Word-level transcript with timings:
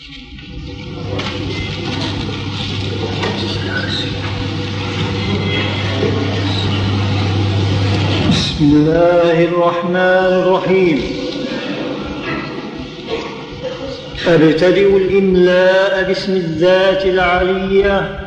بسم 0.00 0.08
الله 8.60 9.44
الرحمن 9.44 10.32
الرحيم. 10.42 11.02
أبتدئ 14.28 14.96
الإملاء 14.96 16.04
باسم 16.08 16.32
الذات 16.32 17.06
العلية 17.06 18.20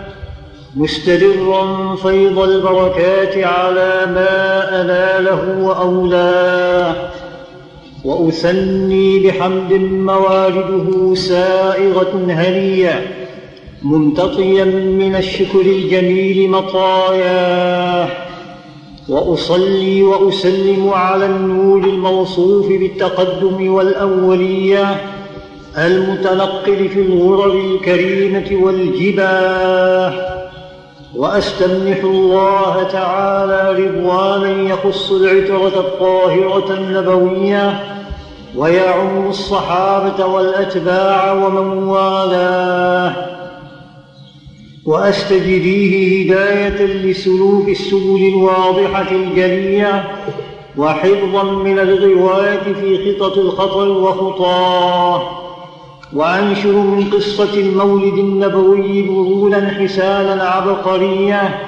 مستدرا 0.75 1.95
فيض 1.95 2.39
البركات 2.39 3.37
على 3.37 4.05
ما 4.05 4.81
أناله 4.81 5.59
وأولاه. 5.59 7.12
وأثني 8.03 9.19
بحمد 9.19 9.73
موارده 9.91 11.15
سائغة 11.15 12.25
هنية 12.29 13.01
ممتطيا 13.83 14.65
من 14.65 15.15
الشكر 15.15 15.61
الجميل 15.61 16.49
مطاياه 16.49 18.09
وأصلي 19.09 20.03
وأسلم 20.03 20.89
على 20.89 21.25
النور 21.25 21.83
الموصوف 21.83 22.67
بالتقدم 22.67 23.73
والأولية 23.73 25.01
المتنقل 25.77 26.89
في 26.89 26.99
الغرر 26.99 27.53
الكريمة 27.53 28.63
والجباه. 28.63 30.42
وأستمنح 31.15 32.03
الله 32.03 32.83
تعالى 32.83 33.83
رضوانا 33.83 34.49
يخص 34.49 35.11
العترة 35.11 35.79
الطاهرة 35.79 36.73
النبوية 36.73 37.83
ويعم 38.55 39.29
الصحابة 39.29 40.25
والأتباع 40.25 41.33
ومن 41.33 41.83
والاه. 41.83 43.15
وأستجديه 44.85 46.23
هداية 46.23 46.85
لسلوك 46.85 47.69
السبل 47.69 48.33
الواضحة 48.33 49.11
الجلية 49.11 50.11
وحفظا 50.77 51.43
من 51.43 51.79
الغواية 51.79 52.73
في 52.73 53.15
خطط 53.19 53.37
الخطر 53.37 53.89
وخطاه. 53.89 55.42
وانشر 56.15 56.71
من 56.71 57.09
قصة 57.13 57.53
المولد 57.53 58.13
النبوي 58.13 59.01
برولا 59.01 59.69
حسانا 59.69 60.43
عبقريه 60.43 61.59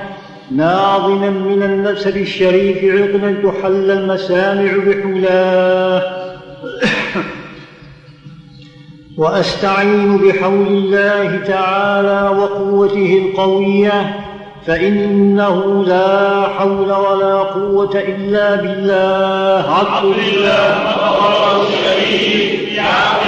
ناظما 0.52 1.30
من 1.30 1.64
النسب 1.64 2.18
الشريف 2.18 2.78
عقلا 2.78 3.52
تحل 3.52 3.92
المسامع 3.92 4.72
بحلاه 4.88 6.26
وأستعين 9.18 10.18
بحول 10.18 10.68
الله 10.68 11.38
تعالى 11.48 12.38
وقوته 12.38 13.26
القوية 13.26 14.16
فإنه 14.68 15.86
لا 15.88 16.44
حول 16.48 16.92
ولا 16.92 17.36
قوة 17.36 18.04
إلا 18.08 18.56
بالله. 18.56 19.72
عبد 19.72 20.06
الله 20.06 20.78
مقر 20.86 21.62
الكريم. 21.62 22.66
في 22.70 23.25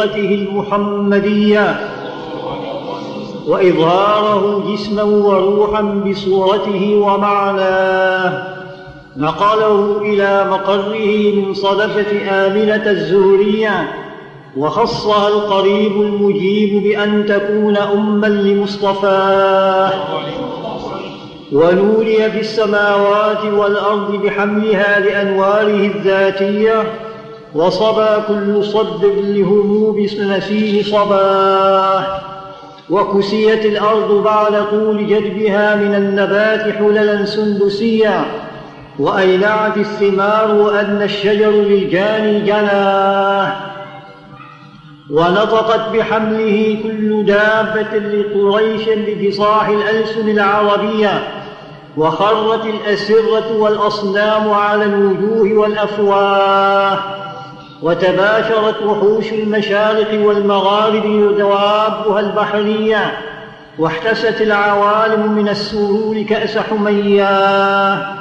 حقيقته 0.00 0.34
المحمدية. 0.34 1.80
وإظهاره 3.46 4.72
جسما 4.72 5.02
وروحا 5.02 5.82
بصورته 5.82 6.96
ومعناه. 6.96 8.42
نقله 9.16 9.98
إلى 10.02 10.46
مقره 10.50 11.32
من 11.34 11.54
صدفة 11.54 12.30
آمنة 12.30 12.90
الزهرية. 12.90 13.88
وخصها 14.56 15.28
القريب 15.28 15.92
المجيب 15.92 16.82
بأن 16.82 17.26
تكون 17.26 17.76
اما 17.76 18.26
لمصطفاه. 18.26 19.92
ونوري 21.52 22.30
في 22.30 22.40
السماوات 22.40 23.44
والأرض 23.44 24.12
بحملها 24.12 25.00
لانواره 25.00 25.90
الذاتية. 25.96 27.09
وصبا 27.54 28.18
كل 28.18 28.64
صد 28.64 29.04
لهموم 29.04 30.00
نسيم 30.20 30.82
صباه 30.82 32.20
وكسيت 32.90 33.64
الأرض 33.64 34.22
بعد 34.24 34.70
طول 34.70 35.06
جدبها 35.06 35.74
من 35.74 35.94
النبات 35.94 36.74
حللا 36.76 37.24
سندسيا. 37.24 38.24
وأيلعت 38.98 39.76
الثمار 39.76 40.54
وان 40.54 41.02
الشجر 41.02 41.50
للجاني 41.50 42.40
جناه 42.40 43.52
ونطقت 45.10 45.96
بحمله 45.96 46.78
كل 46.82 47.24
دابة 47.26 47.98
لقريش 47.98 48.82
بفصاح 48.88 49.68
الألسن 49.68 50.28
العربية. 50.28 51.28
وخرت 51.96 52.66
الأسرة 52.66 53.56
والأصنام 53.56 54.50
على 54.50 54.84
الوجوه 54.84 55.58
والأفواه. 55.58 56.98
وتباشرت 57.82 58.82
وحوش 58.82 59.32
المشارق 59.32 60.26
والمغارب 60.26 61.36
دوابها 61.38 62.20
البحرية 62.20 63.18
واحتست 63.78 64.40
العوالم 64.40 65.32
من 65.32 65.48
السرور 65.48 66.22
كأس 66.22 66.58
حمياه 66.58 68.14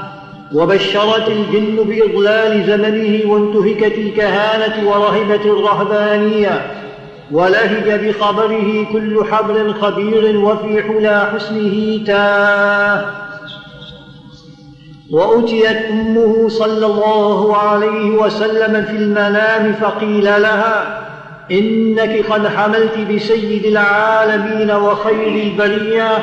وبشرت 0.54 1.28
الجن 1.28 1.76
بإضلال 1.76 2.64
زمنه 2.64 3.32
وانتهكت 3.32 3.98
الكهانة 3.98 4.90
ورهبت 4.90 5.46
الرهبانية. 5.46 6.62
ولهج 7.32 8.08
بخبره 8.08 8.86
كل 8.94 9.26
حبل 9.32 9.74
خبير 9.74 10.38
وفي 10.38 10.84
حلى 10.84 11.30
حسنه 11.34 12.06
تاه 12.06 13.29
وأتيت 15.12 15.78
أمه 15.90 16.50
صلى 16.50 16.86
الله 16.86 17.58
عليه 17.58 18.10
وسلم 18.10 18.86
في 18.86 18.96
المنام 18.96 19.74
فقيل 19.82 20.24
لها 20.24 21.00
إنك 21.52 22.26
قد 22.30 22.48
حملت 22.48 22.98
بسيد 22.98 23.66
العالمين 23.66 24.72
وخير 24.72 25.28
البرية 25.28 26.18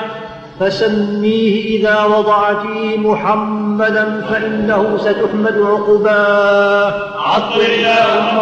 فسميه 0.60 1.78
إذا 1.78 2.04
وضعتيه 2.04 2.96
محمدا 2.98 4.26
فإنه 4.30 4.96
ستحمد 4.98 5.58
عقباه. 5.62 6.94
عطر 7.18 7.60
اللهم 7.60 8.38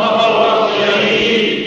الكريم 0.64 1.63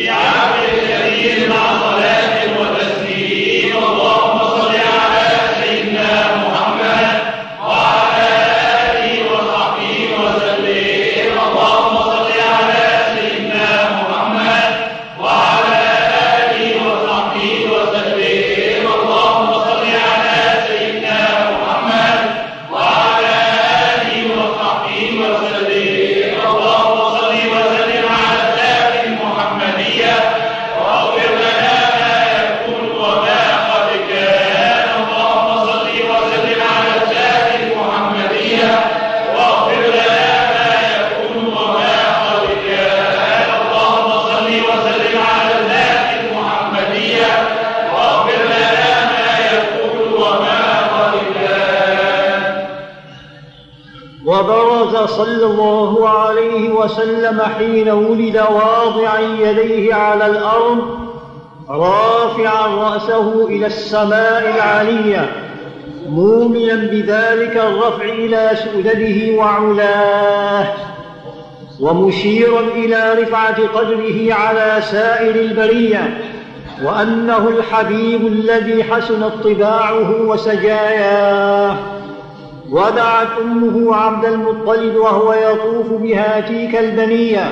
صلى 55.05 55.45
الله 55.45 56.09
عليه 56.09 56.69
وسلم 56.69 57.41
حين 57.41 57.89
ولد 57.89 58.37
واضعا 58.37 59.19
يديه 59.19 59.93
على 59.93 60.25
الأرض 60.25 60.97
رافعا 61.69 62.67
رأسه 62.67 63.45
إلى 63.47 63.65
السماء 63.65 64.53
العالية 64.55 65.31
موميا 66.09 66.75
بذلك 66.75 67.57
الرفع 67.57 68.03
إلى 68.03 68.51
سؤدده 68.63 69.37
وعلاه 69.37 70.67
ومشيرا 71.79 72.59
إلى 72.59 73.13
رفعة 73.21 73.67
قدره 73.67 74.33
على 74.33 74.81
سائر 74.81 75.35
البرية 75.35 76.17
وأنه 76.83 77.47
الحبيب 77.47 78.27
الذي 78.27 78.83
حسنت 78.83 79.33
طباعه 79.43 80.21
وسجاياه. 80.21 81.75
ودعت 82.71 83.27
أمه 83.41 83.95
عبد 83.95 84.25
المطلب 84.25 84.95
وهو 84.95 85.33
يطوف 85.33 85.87
بهاتيك 86.01 86.75
البنية 86.75 87.51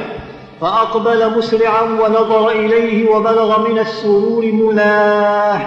فأقبل 0.61 1.37
مسرعا 1.37 1.81
ونظر 1.81 2.49
إليه 2.49 3.09
وبلغ 3.09 3.69
من 3.69 3.79
السرور 3.79 4.45
مناه 4.45 5.59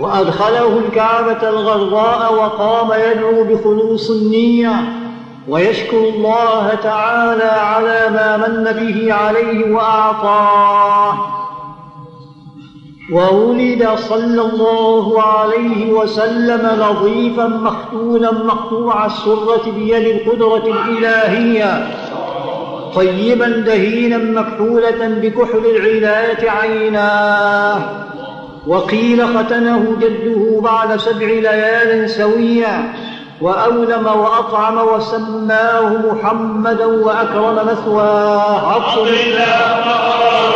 وأدخله 0.00 0.78
الكعبة 0.78 1.48
الغرضاء 1.48 2.34
وقام 2.34 3.00
يدعو 3.00 3.44
بخلوص 3.44 4.10
النية 4.10 4.72
ويشكر 5.48 5.98
الله 5.98 6.74
تعالى 6.82 7.44
على 7.44 8.10
ما 8.10 8.36
من 8.36 8.72
به 8.72 9.14
عليه 9.14 9.74
وأعطاه. 9.74 11.37
وولد 13.12 13.88
صلى 14.08 14.40
الله 14.42 15.22
عليه 15.22 15.92
وسلم 15.92 16.70
نظيفا 16.80 17.46
مختونا 17.46 18.32
مقطوع 18.32 19.06
السرة 19.06 19.70
بيد 19.76 20.06
القدرة 20.06 20.72
الإلهية 20.72 21.86
طيبا 22.94 23.48
دهينا 23.48 24.18
مكحولة 24.18 25.08
بكحل 25.08 25.66
العناية 25.76 26.50
عيناه 26.50 27.80
وقيل 28.66 29.26
ختنه 29.26 29.96
جده 30.00 30.60
بعد 30.60 30.96
سبع 30.96 31.26
ليال 31.26 32.10
سويا 32.10 32.94
وأولم 33.40 34.06
وأطعم 34.06 34.78
وسماه 34.78 35.92
محمدا 36.12 36.86
وأكرم 36.86 37.66
مثواه. 37.66 38.74
عبد 38.74 39.08
الله 39.08 39.80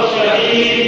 الشهيد 0.04 0.81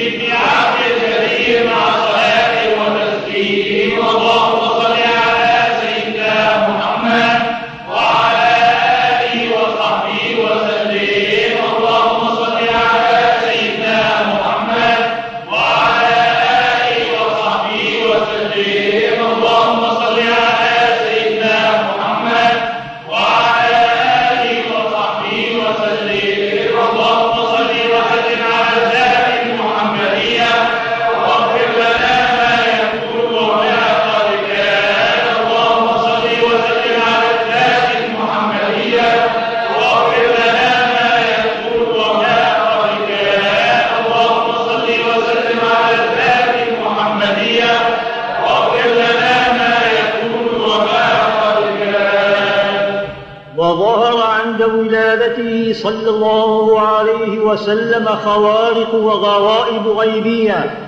صلى 55.73 56.11
الله 56.11 56.81
عليه 56.81 57.39
وسلم 57.39 58.07
خوارق 58.07 58.95
وغرائب 58.95 59.89
غيبية. 59.89 60.79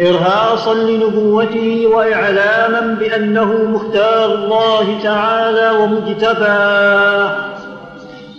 ارهاصا 0.00 0.74
لنبوته 0.74 1.86
واعلاما 1.86 2.96
بأنه 3.00 3.52
مختار 3.52 4.34
الله 4.34 4.98
تعالى 5.02 5.70
ومجتباه. 5.80 7.34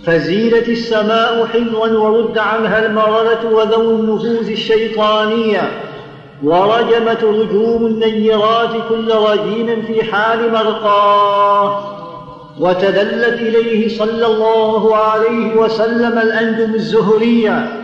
فزيلت 0.05 0.69
السماء 0.69 1.47
حفظا 1.53 1.91
ورد 1.91 2.37
عنها 2.37 2.85
المرضة 2.85 3.49
وذوي 3.51 3.93
النفوذ 3.93 4.51
الشيطانية. 4.51 5.71
ورجمت 6.43 7.23
رجوم 7.23 7.85
النيرات 7.85 8.69
كل 8.89 9.13
رجيم 9.15 9.83
في 9.87 10.03
حال 10.03 10.51
مرقاه. 10.51 11.83
وتدلت 12.59 13.41
إليه 13.41 13.97
صلى 13.97 14.25
الله 14.25 14.95
عليه 14.95 15.55
وسلم 15.55 16.17
الأنجم 16.19 16.75
الزهرية 16.75 17.81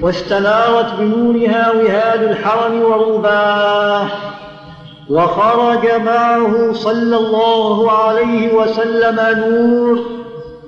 واستنارت 0.00 0.94
بنورها 0.98 1.72
وهاد 1.72 2.22
الحرم 2.22 2.82
ورباه 2.82 4.06
وخرج 5.10 5.86
معه 6.04 6.72
صلى 6.72 7.16
الله 7.16 7.92
عليه 7.92 8.54
وسلم 8.54 9.20
نور 9.38 10.00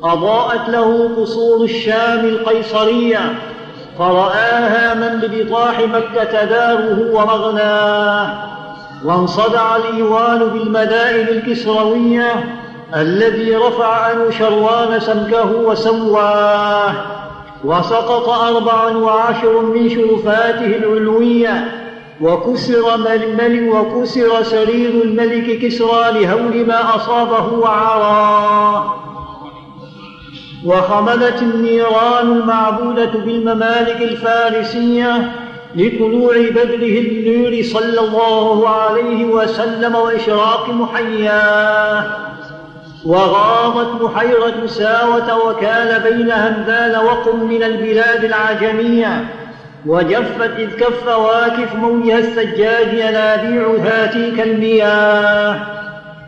أضاءت 0.03 0.69
له 0.69 1.11
قصور 1.17 1.65
الشام 1.65 2.25
القيصرية 2.25 3.35
فرآها 3.99 4.95
من 4.95 5.21
ببطاح 5.21 5.81
مكة 5.81 6.45
داره 6.45 7.11
ومغناه 7.13 8.35
وانصدع 9.05 9.77
الإيوان 9.77 10.39
بالمدائن 10.39 11.29
الكسروية 11.29 12.45
الذي 12.97 13.57
رفع 13.57 13.87
عنه 13.87 14.31
شروان 14.31 15.01
سمكه 15.01 15.53
وسواه 15.57 16.95
وسقط 17.65 18.29
أربع 18.29 18.97
وعشر 18.97 19.61
من 19.61 19.89
شرفاته 19.89 20.67
العلوية 20.67 21.85
وكسر 22.21 22.97
ململ 22.97 23.69
وكسر 23.69 24.43
سرير 24.43 25.03
الملك 25.05 25.59
كسرى 25.59 26.13
لهول 26.13 26.67
ما 26.67 26.97
أصابه 26.97 27.59
وعراه 27.59 28.95
وخمدت 30.65 31.43
النيران 31.43 32.33
المعبودة 32.33 33.11
بالممالك 33.11 34.03
الفارسية 34.03 35.33
لطلوع 35.77 36.35
بدره 36.51 36.99
النور 36.99 37.63
صلى 37.63 38.01
الله 38.01 38.69
عليه 38.69 39.25
وسلم 39.25 39.95
وإشراق 39.95 40.69
محياه. 40.69 42.34
وغاضت 43.05 44.03
بحيرة 44.03 44.67
ساوة 44.67 45.47
وكان 45.49 46.03
بين 46.03 46.33
همدان 46.33 47.05
وقم 47.05 47.45
من 47.45 47.63
البلاد 47.63 48.25
العجمية 48.25 49.25
وجفت 49.87 50.51
إذ 50.59 50.71
كف 50.71 51.09
واكف 51.09 51.75
موجها 51.75 52.19
السجاج 52.19 52.93
ينابيع 52.93 53.69
هاتيك 53.69 54.41
المياه 54.41 55.57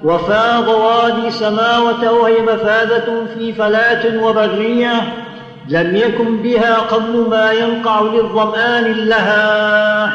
وفاض 0.04 0.68
وادي 0.68 1.30
سماوة 1.30 2.12
وهي 2.12 2.42
مفاذة 2.42 3.26
في 3.35 3.52
فلاة 3.52 4.25
وبرية 4.25 4.92
لم 5.68 5.97
يكن 5.97 6.37
بها 6.37 6.76
قبل 6.76 7.26
ما 7.30 7.52
ينقع 7.52 8.00
للظمآن 8.00 8.85
لها. 8.85 10.12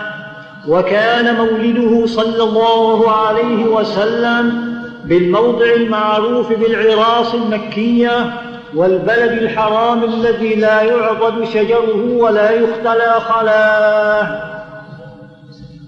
وكان 0.68 1.36
مولده 1.36 2.06
صلى 2.06 2.44
الله 2.44 3.12
عليه 3.12 3.66
وسلم 3.66 4.71
بالموضع 5.12 5.66
المعروف 5.66 6.54
بالعراس 6.54 7.36
المكية 7.36 8.34
والبلد 8.76 9.32
الحرام 9.32 10.04
الذي 10.04 10.56
لا 10.56 10.82
يعضد 10.82 11.44
شجره 11.44 12.14
ولا 12.14 12.52
يختلى 12.52 13.16
خلاه. 13.20 14.44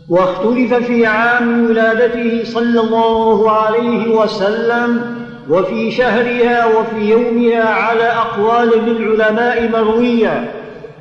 واختلف 0.09 0.73
في 0.73 1.05
عام 1.05 1.69
ولادته 1.69 2.41
صلى 2.43 2.79
الله 2.79 3.51
عليه 3.51 4.07
وسلم 4.15 5.15
وفي 5.49 5.91
شهرها 5.91 6.65
وفي 6.65 7.09
يومها 7.09 7.63
على 7.63 8.03
أقوال 8.03 8.85
للعلماء 8.85 9.69
مروية. 9.69 10.51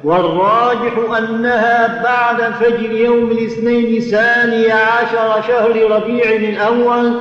والراجح 0.04 1.16
أنها 1.18 2.02
بعد 2.02 2.52
فجر 2.52 2.92
يوم 2.92 3.30
الاثنين 3.30 4.00
ثاني 4.00 4.72
عشر 4.72 5.42
شهر 5.48 5.90
ربيع 5.90 6.32
الأول 6.32 7.12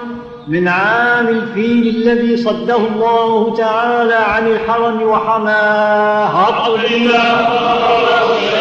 من 0.47 0.67
عام 0.67 1.27
الفيل 1.27 1.87
الذي 1.95 2.37
صده 2.37 2.75
الله 2.77 3.55
تعالى 3.57 4.13
عن 4.13 4.47
الحرم 4.47 5.01
وحماه. 5.01 6.27
الله 6.95 8.60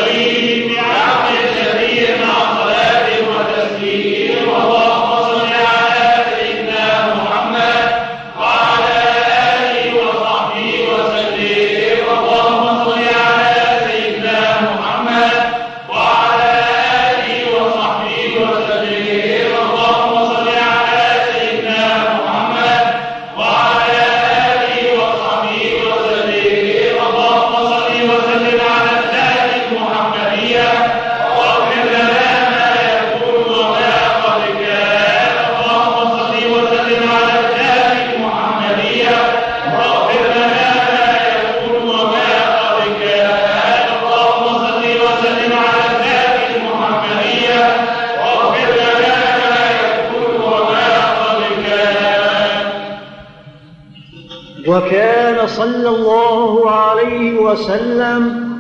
وسلم 57.53 58.51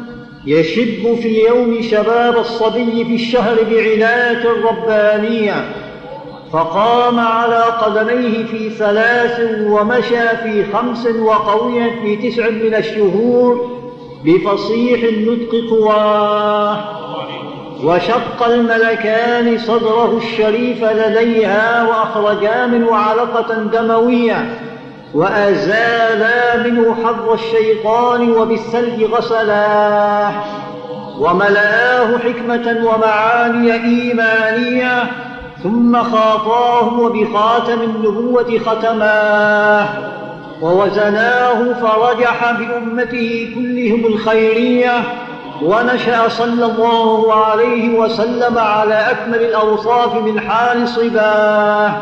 يشب 0.47 1.15
في 1.23 1.45
يوم 1.45 1.83
شباب 1.83 2.39
الصبي 2.39 3.05
في 3.05 3.15
الشهر 3.15 3.57
بعناية 3.71 4.45
ربانية 4.65 5.65
فقام 6.53 7.19
على 7.21 7.63
قدميه 7.63 8.45
في 8.45 8.71
ثلاث 8.71 9.41
ومشى 9.67 10.29
في 10.43 10.65
خمس 10.73 11.07
وقوي 11.07 11.91
في 12.03 12.31
تسع 12.31 12.51
من 12.51 12.75
الشهور 12.75 13.71
بفصيح 14.25 15.03
النطق 15.03 15.71
قواه. 15.71 16.79
وشق 17.85 18.47
الملكان 18.47 19.59
صدره 19.59 20.17
الشريف 20.17 20.85
لديها 20.85 21.89
وأخرجا 21.89 22.67
منه 22.67 22.95
علقة 22.97 23.55
دموية. 23.55 24.61
وأزالا 25.15 26.57
منه 26.57 26.97
حظ 27.05 27.31
الشيطان 27.33 28.31
وبالثلج 28.31 29.05
غسلاه 29.05 30.33
وملآه 31.19 32.19
حكمة 32.19 32.77
ومعاني 32.85 33.73
إيمانية. 33.73 35.03
ثم 35.63 36.03
خاطاه 36.03 37.01
وبخاتم 37.01 37.81
النبوة 37.83 38.59
ختماه 38.67 39.89
ووزناه 40.63 41.73
فرجح 41.73 42.53
بأمته 42.53 43.53
كلهم 43.55 44.07
الخيرية. 44.07 45.03
ونشأ 45.63 46.29
صلى 46.29 46.67
الله 46.67 47.35
عليه 47.35 47.99
وسلم 47.99 48.59
على 48.59 48.95
أكمل 48.95 49.43
الأوصاف 49.43 50.15
من 50.15 50.41
حال 50.41 50.89
صباه. 50.89 51.93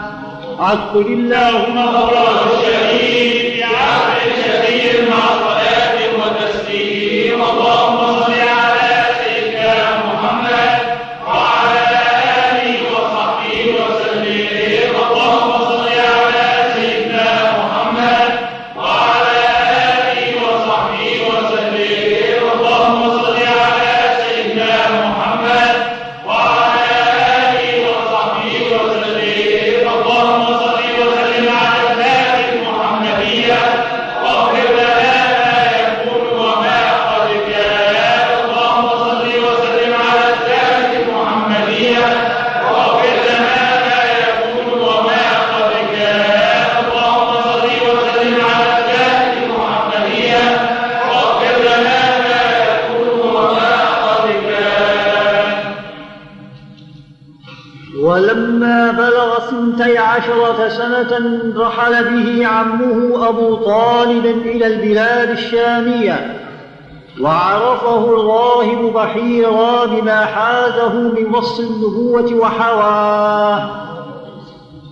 اللهم 1.06 1.78
الله 1.78 2.36
الشهيد. 2.54 3.47
رحل 61.56 62.04
به 62.04 62.46
عمه 62.46 63.28
أبو 63.28 63.54
طالب 63.54 64.26
إلى 64.26 64.66
البلاد 64.66 65.30
الشامية 65.30 66.38
وعرفه 67.20 67.98
الراهب 67.98 68.92
بحيرا 68.94 69.84
بما 69.86 70.24
حازه 70.24 70.92
من 70.92 71.34
وصف 71.34 71.60
النبوة 71.60 72.34
وحواه. 72.34 73.70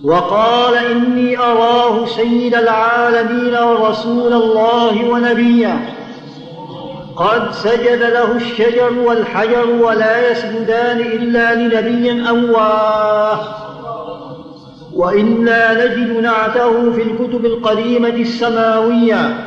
وقال 0.03 0.75
إني 0.75 1.39
أراه 1.39 2.05
سيد 2.05 2.55
العالمين 2.55 3.55
ورسول 3.55 4.33
الله 4.33 5.09
ونبيه. 5.09 5.93
قد 7.15 7.51
سجد 7.51 8.01
له 8.01 8.31
الشجر 8.35 8.93
والحجر 9.05 9.69
ولا 9.81 10.31
يسجدان 10.31 10.99
إلا 10.99 11.55
لنبي 11.55 12.29
أواه. 12.29 13.66
وإنا 14.97 15.85
نجد 15.85 16.21
نعته 16.21 16.91
في 16.91 17.01
الكتب 17.01 17.45
القديمة 17.45 18.09
السماوية 18.09 19.37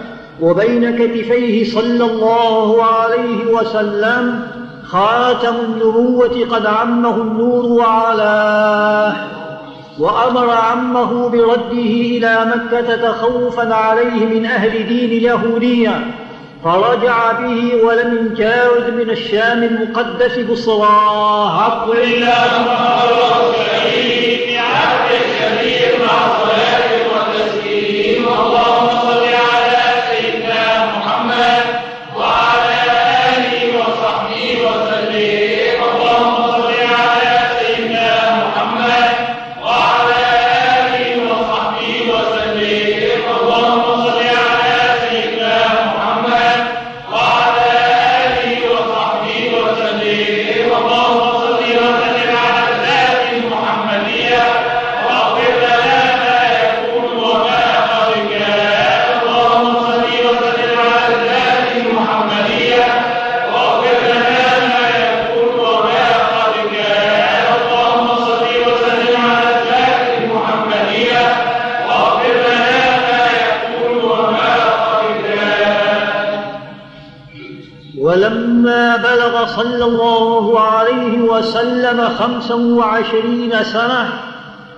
وبين 0.40 0.96
كتفيه 0.96 1.72
صلى 1.72 2.04
الله 2.04 2.84
عليه 2.84 3.46
وسلم 3.46 4.46
خاتم 4.84 5.54
النبوة 5.64 6.46
قد 6.50 6.66
عمه 6.66 7.16
النور 7.16 7.64
وعلاه 7.64 9.14
وأمر 9.98 10.50
عمه 10.50 11.28
برده 11.28 11.90
إلى 12.16 12.44
مكة 12.54 12.96
تخوفا 12.96 13.74
عليه 13.74 14.26
من 14.26 14.46
أهل 14.46 14.70
دين 14.88 15.10
اليهودية 15.10 16.06
فرجع 16.64 17.32
به 17.32 17.84
ولم 17.84 18.30
يجاوز 18.32 18.84
من 18.98 19.10
الشام 19.10 19.62
المقدس 19.62 20.38
بصراه 20.38 21.62
عبد 21.62 21.90
الله 21.98 22.50
خمسا 82.18 82.54
وعشرين 82.54 83.64
سنة 83.64 84.12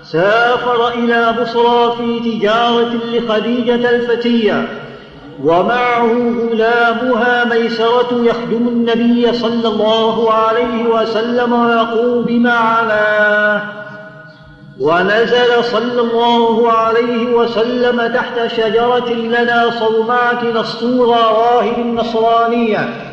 سافر 0.05 0.89
إلى 0.89 1.35
بصرى 1.41 1.97
في 1.97 2.31
تجارة 2.31 2.93
لخديجة 3.13 3.91
الفتية 3.91 4.69
ومعه 5.45 6.07
غلامها 6.51 7.45
ميسرة 7.45 8.09
يخدم 8.13 8.69
النبي 8.69 9.33
صلى 9.33 9.69
الله 9.69 10.33
عليه 10.33 10.85
وسلم 10.85 11.53
ويقوم 11.53 12.23
بمعناه 12.23 13.63
ونزل 14.81 15.65
صلى 15.65 16.01
الله 16.01 16.73
عليه 16.73 17.35
وسلم 17.35 18.13
تحت 18.15 18.47
شجرة 18.47 19.13
لنا 19.13 19.71
صومعة 19.71 20.45
نسطورة 20.45 21.17
راهب 21.17 21.79
نصرانية 21.79 23.12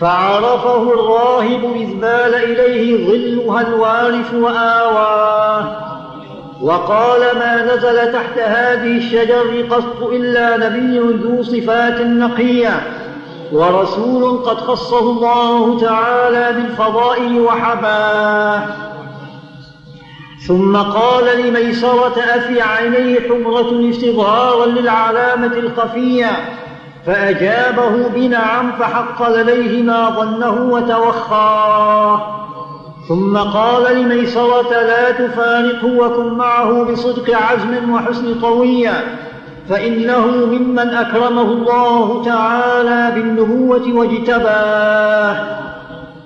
فعرفه 0.00 0.82
الراهب 0.82 1.72
إذ 1.74 1.94
بال 1.94 2.34
إليه 2.34 3.06
ظلها 3.06 3.60
الوارث 3.60 4.34
وآواه. 4.34 5.76
وقال 6.62 7.20
ما 7.20 7.74
نزل 7.74 8.12
تحت 8.12 8.38
هذه 8.38 8.96
الشجر 8.96 9.66
قط 9.70 10.02
إلا 10.02 10.56
نبي 10.56 10.98
ذو 10.98 11.42
صفات 11.42 12.00
نقية. 12.00 12.80
ورسول 13.52 14.38
قد 14.38 14.56
خصه 14.56 14.98
الله 14.98 15.80
تعالى 15.80 16.52
بالفضائل 16.52 17.40
وحباه. 17.40 18.62
ثم 20.48 20.76
قال 20.76 21.24
لميسرة 21.46 22.20
أفي 22.20 22.62
عينيه 22.62 23.20
حمرة 23.20 23.90
استظهارا 23.90 24.66
للعلامة 24.66 25.52
الخفية. 25.56 26.30
فأجابه 27.06 28.08
بنعم 28.14 28.72
فحق 28.72 29.28
لديه 29.28 29.82
ما 29.82 30.10
ظنه 30.10 30.72
وتوخاه. 30.72 32.40
ثم 33.08 33.36
قال 33.36 33.96
لميسرة 33.96 34.70
لا 34.70 35.10
تفارقه 35.10 35.86
وكن 35.98 36.34
معه 36.34 36.82
بصدق 36.84 37.36
عزم 37.36 37.90
وحسن 37.90 38.40
طوية 38.40 39.04
فإنه 39.68 40.26
ممن 40.26 40.88
أكرمه 40.88 41.42
الله 41.42 42.24
تعالى 42.24 43.12
بالنبوة 43.14 43.94
واجتباه. 43.94 45.60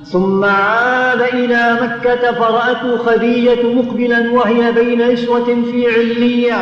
ثم 0.04 0.44
عاد 0.44 1.20
إلى 1.20 1.78
مكة 1.82 2.32
فرأته 2.32 2.96
خديجة 2.96 3.62
مقبلا 3.62 4.32
وهي 4.32 4.72
بين 4.72 5.12
نسوة 5.12 5.44
في 5.44 5.88
علية 5.94 6.56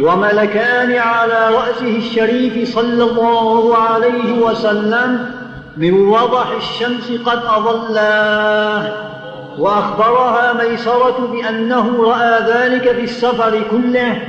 وملكان 0.00 0.92
على 0.98 1.48
رأسه 1.54 1.96
الشريف 1.96 2.74
صلى 2.74 3.04
الله 3.04 3.76
عليه 3.76 4.32
وسلم 4.32 5.30
من 5.76 6.08
وضح 6.08 6.46
الشمس 6.56 7.12
قد 7.26 7.40
أضلاه 7.46 8.92
وأخبرها 9.58 10.52
ميسرة 10.52 11.28
بأنه 11.32 12.02
رأى 12.02 12.40
ذلك 12.52 12.92
في 12.92 13.04
السفر 13.04 13.62
كله 13.70 14.22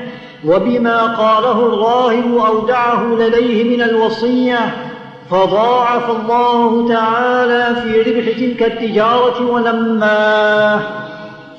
وبما 0.46 1.02
قاله 1.02 1.66
الراهب 1.66 2.38
أودعه 2.38 3.04
لديه 3.20 3.78
من 3.78 3.82
الوصية 3.82 4.90
فضاعف 5.32 6.10
الله 6.10 6.88
تعالى 6.90 7.76
في 7.82 8.02
ربح 8.02 8.38
تلك 8.38 8.64
التجارة 8.64 9.52
ولما 9.52 10.80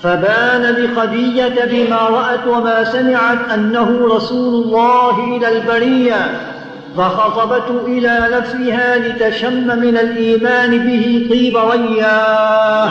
فبان 0.03 0.63
لخديجة 0.63 1.65
بما 1.65 1.97
رأت 1.97 2.47
وما 2.47 2.85
سمعت 2.85 3.39
أنه 3.55 4.09
رسول 4.17 4.65
الله 4.65 5.37
إلى 5.37 5.49
البرية 5.49 6.41
فخطبته 6.97 7.87
إلى 7.87 8.29
نفسها 8.33 8.97
لتشم 8.99 9.79
من 9.79 9.97
الإيمان 9.97 10.79
به 10.79 11.27
طيب 11.31 11.57
رياه 11.57 12.89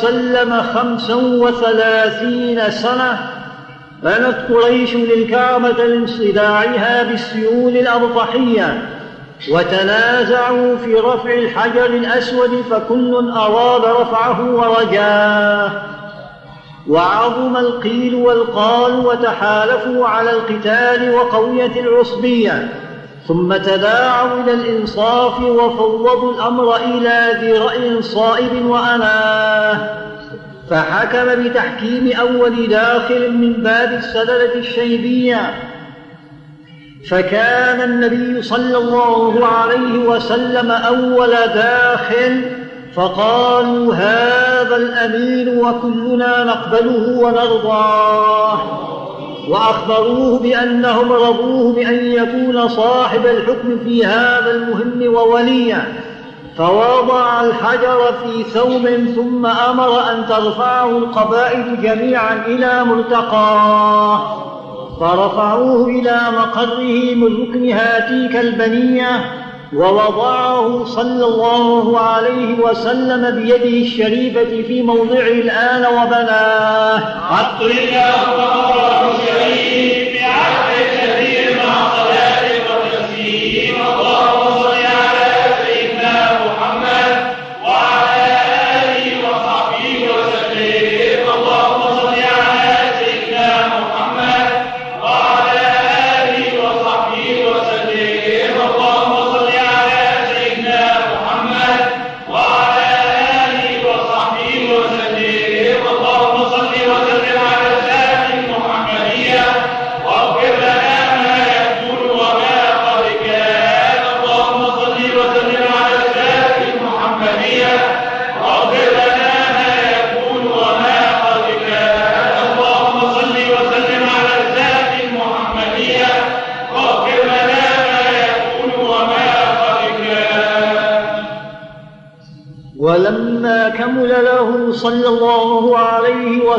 وسلم 0.00 0.62
خمسا 0.74 1.14
وثلاثين 1.14 2.70
سنة 2.70 3.18
بنت 4.02 4.36
قريش 4.50 4.94
للكعبة 4.94 5.68
لانصداعها 5.68 7.02
بالسيول 7.02 7.76
الأبطحية 7.76 8.88
وتنازعوا 9.52 10.76
في 10.76 10.94
رفع 10.94 11.34
الحجر 11.34 11.86
الأسود 11.86 12.64
فكل 12.70 13.30
أراد 13.36 13.84
رفعه 13.84 14.54
ورجاه. 14.54 15.70
وعظم 16.88 17.56
القيل 17.56 18.14
والقال 18.14 19.06
وتحالفوا 19.06 20.06
على 20.06 20.30
القتال 20.30 21.14
وقوية 21.14 21.80
العصبية. 21.80 22.68
ثم 23.28 23.56
تداعوا 23.56 24.42
إلى 24.42 24.52
الإنصاف 24.52 25.40
وفوضوا 25.40 26.34
الأمر 26.34 26.76
إلى 26.76 27.38
ذي 27.40 27.52
رأي 27.52 28.02
صائب 28.02 28.66
وأناه. 28.66 29.78
فحكم 30.70 31.44
بتحكيم 31.44 32.12
أول 32.20 32.68
داخل 32.68 33.32
من 33.32 33.52
باب 33.52 33.92
السدلة 33.92 34.54
الشيبية. 34.54 35.54
فكان 37.10 37.80
النبي 37.80 38.42
صلى 38.42 38.78
الله 38.78 39.46
عليه 39.46 39.98
وسلم 39.98 40.70
أول 40.70 41.30
داخل 41.54 42.42
فقالوا 42.94 43.94
هذا 43.94 44.76
الأمين 44.76 45.58
وكلنا 45.58 46.44
نقبله 46.44 47.18
ونرضاه. 47.18 48.99
وأخبروه 49.50 50.38
بأنهم 50.38 51.12
رضوه 51.12 51.72
بأن 51.72 52.06
يكون 52.06 52.68
صاحب 52.68 53.26
الحكم 53.26 53.78
في 53.84 54.06
هذا 54.06 54.50
المهم 54.50 55.14
ووليا 55.14 55.84
فوضع 56.58 57.42
الحجر 57.42 57.98
في 58.24 58.42
ثوب 58.42 58.88
ثم 59.14 59.46
أمر 59.46 60.00
أن 60.10 60.26
ترفعه 60.28 60.90
القبائل 60.90 61.82
جميعا 61.82 62.46
إلى 62.46 62.84
مرتقاه 62.84 64.40
فرفعوه 65.00 65.86
إلى 65.86 66.20
مقره 66.38 67.14
من 67.14 67.42
ركن 67.42 67.72
هاتيك 67.72 68.36
البنية 68.36 69.39
ووضعه 69.72 70.84
صلى 70.84 71.24
الله 71.24 72.00
عليه 72.00 72.54
وسلم 72.54 73.30
بيده 73.30 73.86
الشريفة 73.86 74.62
في 74.62 74.82
موضعه 74.82 75.20
الآن 75.20 75.86
وبناه. 75.86 77.02
عبد 77.30 77.62
الله 77.62 78.30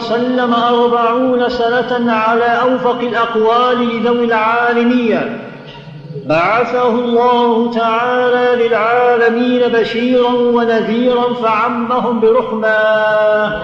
وسلم 0.01 0.53
أربعون 0.53 1.49
سنة 1.49 2.11
على 2.11 2.45
أوفق 2.45 2.99
الأقوال 2.99 3.87
لذوي 3.87 4.25
العالمية. 4.25 5.39
بعثه 6.25 6.89
الله 6.89 7.71
تعالى 7.73 8.67
للعالمين 8.67 9.61
بشيرا 9.61 10.33
ونذيرا 10.33 11.33
فعمهم 11.33 12.19
برحمة. 12.19 13.61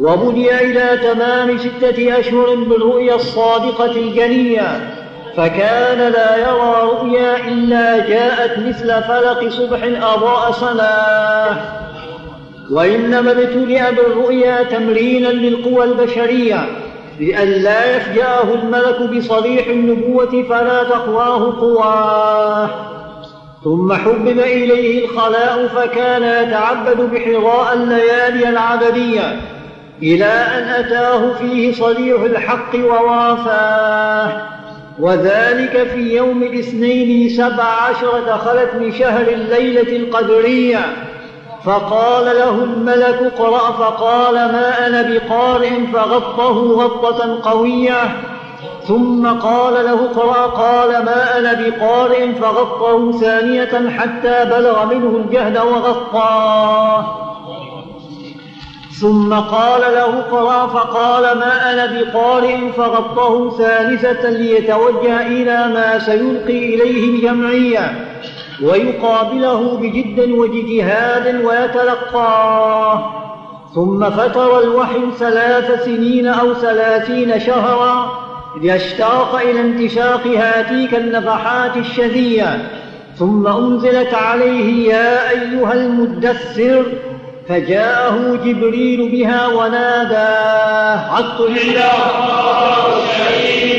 وبني 0.00 0.60
إلى 0.60 0.98
تمام 1.02 1.58
ستة 1.58 2.18
أشهر 2.18 2.54
بالرؤيا 2.54 3.14
الصادقة 3.14 3.90
الجنية 3.90 4.94
فكان 5.36 6.12
لا 6.12 6.36
يرى 6.36 6.74
رؤيا 6.82 7.48
إلا 7.48 8.08
جاءت 8.08 8.58
مثل 8.58 9.02
فلق 9.02 9.48
صبح 9.48 9.78
أضاء 9.84 10.52
سناه 10.52 11.83
وإنما 12.70 13.30
ابتلئ 13.30 13.94
بالرؤيا 13.94 14.62
تمرينا 14.62 15.28
للقوى 15.28 15.84
البشرية 15.84 16.66
لئلا 17.20 17.96
يفجأه 17.96 18.54
الملك 18.54 19.10
بصريح 19.16 19.66
النبوة 19.66 20.44
فلا 20.48 20.82
تقواه 20.84 21.60
قواه 21.60 22.70
ثم 23.64 23.92
حبب 23.92 24.38
إليه 24.38 25.04
الخلاء 25.04 25.66
فكان 25.66 26.22
يتعبد 26.22 27.00
بحراء 27.00 27.74
الليالي 27.74 28.48
العبدية 28.48 29.40
إلى 30.02 30.24
أن 30.24 30.84
أتاه 30.84 31.32
فيه 31.32 31.72
صريح 31.72 32.22
الحق 32.22 32.74
ووافاه. 32.74 34.42
وذلك 34.98 35.88
في 35.94 36.16
يوم 36.16 36.42
الاثنين 36.42 37.28
سبع 37.28 37.64
عشر 37.64 38.20
دخلت 38.26 38.74
من 38.80 38.92
شهر 38.92 39.28
الليلة 39.28 39.96
القدرية. 39.96 40.78
فقال 41.66 42.24
له 42.24 42.50
الملك 42.50 43.32
اقرأ 43.32 43.72
فقال 43.72 44.34
ما 44.34 44.86
أنا 44.86 45.02
بقارئ 45.02 45.86
فغطه 45.92 46.52
غطة 46.52 47.50
قوية. 47.50 48.16
ثم 48.88 49.26
قال 49.26 49.74
له 49.74 50.04
اقرأ 50.04 50.46
قال 50.46 51.04
ما 51.04 51.38
أنا 51.38 51.52
بقارئ 51.52 52.32
فغطه 52.32 53.12
ثانية 53.12 53.90
حتى 53.90 54.44
بلغ 54.44 54.84
منه 54.84 55.16
الجهد 55.16 55.58
وغطاه 55.58 57.24
ثم 59.00 59.34
قال 59.34 59.80
له 59.80 60.18
اقرأ 60.18 60.66
فقال 60.66 61.38
ما 61.38 61.72
أنا 61.72 61.86
بقارئ 61.86 62.72
فغطه 62.76 63.56
ثالثة 63.58 64.30
ليتوجه 64.30 65.26
إلى 65.26 65.68
ما 65.74 65.98
سيلقي 65.98 66.74
إليه 66.74 67.04
الجمعية. 67.14 68.08
ويقابله 68.62 69.78
بجد 69.82 70.30
واجتهاد 70.30 71.44
ويتلقاه 71.44 73.24
ثم 73.74 74.10
فتر 74.10 74.60
الوحي 74.62 75.00
ثلاث 75.18 75.84
سنين 75.84 76.26
أو 76.26 76.54
ثلاثين 76.54 77.40
شهرا 77.40 78.24
ليشتاق 78.62 79.34
إلى 79.34 79.60
انتشاق 79.60 80.26
هاتيك 80.26 80.94
النفحات 80.94 81.76
الشذية. 81.76 82.70
ثم 83.18 83.46
أنزلت 83.46 84.14
عليه 84.14 84.88
يا 84.94 85.30
أيها 85.30 85.72
المدثر 85.72 86.84
فجاءه 87.48 88.38
جبريل 88.44 89.08
بها 89.08 89.46
وناداه. 89.46 91.10
عطل 91.12 91.46
الله 91.46 91.92
الشهيد 93.02 93.73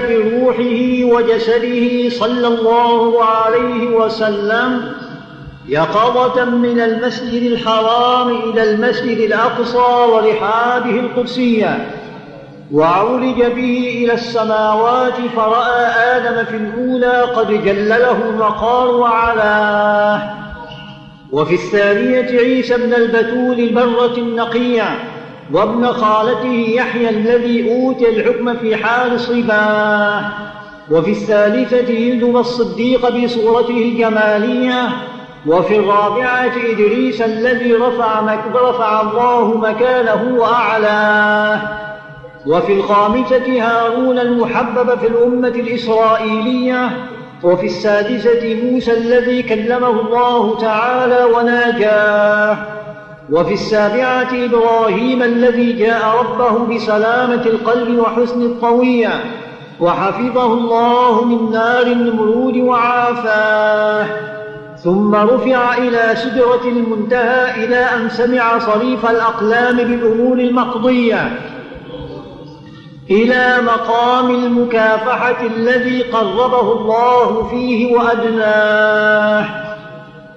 بروحه 0.00 1.14
وجسده 1.14 2.08
صلى 2.08 2.48
الله 2.48 3.24
عليه 3.24 3.86
وسلم 3.86 4.92
يقظة 5.68 6.44
من 6.44 6.80
المسجد 6.80 7.42
الحرام 7.42 8.28
إلى 8.28 8.70
المسجد 8.70 9.18
الأقصى 9.18 10.12
ورحابه 10.12 10.90
القدسية 10.90 11.90
وعرج 12.72 13.36
به 13.36 14.02
إلى 14.04 14.12
السماوات 14.12 15.14
فرأى 15.36 15.86
آدم 16.16 16.44
في 16.44 16.56
الأولى 16.56 17.22
قد 17.22 17.64
جلله 17.64 18.28
المقار 18.28 18.88
وعلاه. 18.94 20.22
وفي 21.32 21.54
الثانية 21.54 22.40
عيسى 22.40 22.76
بن 22.76 22.94
البتول 22.94 23.60
البرة 23.60 24.16
النقية 24.18 25.11
وابن 25.52 25.86
خالته 25.86 26.66
يحيى 26.68 27.10
الذي 27.10 27.72
أوتي 27.72 28.08
الحكم 28.08 28.54
في 28.54 28.76
حال 28.76 29.20
صباه 29.20 30.24
وفي 30.90 31.10
الثالثة 31.10 31.92
يلدم 31.92 32.36
الصديق 32.36 33.24
بصورته 33.24 33.76
الجمالية. 33.76 34.88
وفي 35.46 35.76
الرابعة 35.76 36.52
إدريس 36.70 37.22
الذي 37.22 37.72
رفع, 37.72 38.20
مك 38.20 38.40
رفع 38.54 39.00
الله 39.00 39.54
مكانه 39.58 40.36
وأعلاه. 40.38 41.60
وفي 42.46 42.72
الخامسة 42.72 43.62
هارون 43.62 44.18
المحبب 44.18 44.98
في 44.98 45.06
الأمة 45.06 45.48
الإسرائيلية. 45.48 46.90
وفي 47.42 47.66
السادسة 47.66 48.60
موسى 48.64 48.92
الذي 48.92 49.42
كلمه 49.42 50.00
الله 50.00 50.58
تعالى 50.58 51.24
وناجاه. 51.24 52.56
وفي 53.30 53.54
السابعة 53.54 54.28
إبراهيم 54.32 55.22
الذي 55.22 55.72
جاء 55.72 56.02
ربه 56.18 56.74
بسلامة 56.74 57.46
القلب 57.46 57.98
وحسن 57.98 58.42
الطوية 58.42 59.24
وحفظه 59.80 60.52
الله 60.52 61.24
من 61.24 61.50
نار 61.52 61.86
النمرود 61.86 62.56
وعافاه. 62.56 64.06
ثم 64.84 65.14
رفع 65.14 65.76
إلى 65.78 66.14
سدرة 66.14 66.64
المنتهى 66.64 67.64
إلى 67.64 67.76
أن 67.76 68.08
سمع 68.08 68.58
صريف 68.58 69.10
الأقلام 69.10 69.76
بالأمور 69.76 70.38
المقضية. 70.38 71.40
إلى 73.10 73.56
مقام 73.66 74.30
المكافحة 74.30 75.46
الذي 75.56 76.02
قربه 76.02 76.72
الله 76.72 77.48
فيه 77.50 77.96
وأدناه. 77.96 79.71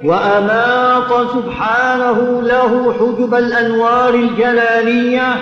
وأماط 0.03 1.31
سبحانه 1.31 2.41
له 2.41 2.93
حجب 2.99 3.36
الأنوار 3.36 4.13
الجلالية 4.13 5.36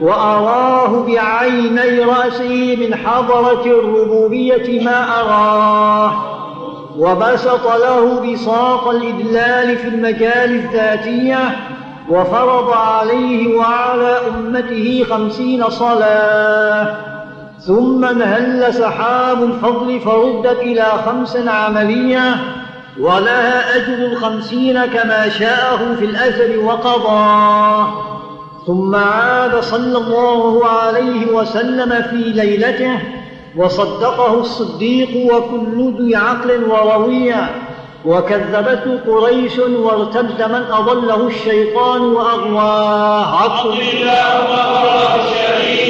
وأراه 0.00 1.06
بعيني 1.06 2.04
رأسه 2.04 2.76
من 2.80 2.94
حضرة 2.94 3.64
الربوبية 3.66 4.84
ما 4.84 5.20
أراه 5.20 6.12
وبسط 6.98 7.66
له 7.66 8.32
بساط 8.32 8.88
الإدلال 8.88 9.76
في 9.76 9.88
المجال 9.88 10.54
الذاتية 10.54 11.56
وفرض 12.10 12.70
عليه 12.70 13.56
وعلى 13.56 14.20
أمته 14.28 15.06
خمسين 15.10 15.70
صلاة. 15.70 16.96
ثم 17.58 18.04
انهل 18.04 18.74
سحاب 18.74 19.42
الفضل 19.42 20.00
فردت 20.00 20.58
إلى 20.60 20.84
خمس 21.06 21.36
عملية 21.36 22.34
ولها 23.00 23.76
أجر 23.76 24.06
الخمسين 24.06 24.86
كما 24.86 25.28
شاءه 25.28 25.94
في 25.98 26.04
الأثر 26.04 26.58
وقضاه 26.58 28.04
ثم 28.66 28.94
عاد 28.94 29.60
صلى 29.60 29.98
الله 29.98 30.66
عليه 30.66 31.26
وسلم 31.26 32.02
في 32.10 32.16
ليلته 32.16 32.98
وصدقه 33.56 34.34
الصديق 34.40 35.32
وكل 35.34 35.94
ذي 35.98 36.16
عقل 36.16 36.64
وروية 36.64 37.50
وكذبته 38.04 38.98
قريش 39.06 39.58
وارتد 39.58 40.42
من 40.42 40.64
أضله 40.70 41.26
الشيطان 41.26 42.02
وأغواه. 42.02 43.44
اللهم 43.64 44.52
الله 44.68 45.14
الشريف 45.14 45.87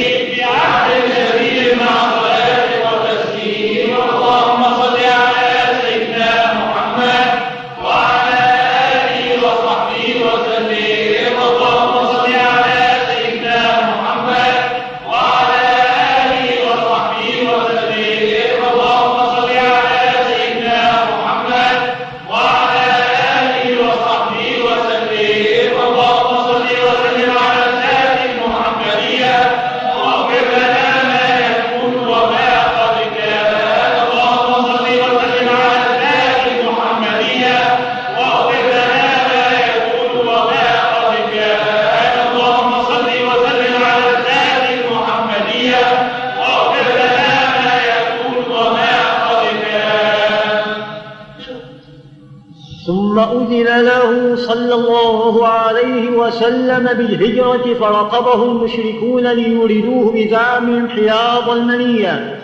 أذن 53.19 53.81
له 53.81 54.37
صلى 54.37 54.75
الله 54.75 55.49
عليه 55.49 56.11
وسلم 56.11 56.89
بالهجرة 56.93 57.75
فرقبه 57.75 58.43
المشركون 58.43 59.27
ليريدوه 59.27 60.13
بزعمهم 60.13 60.89
حياض 60.89 61.51
المنية. 61.51 62.39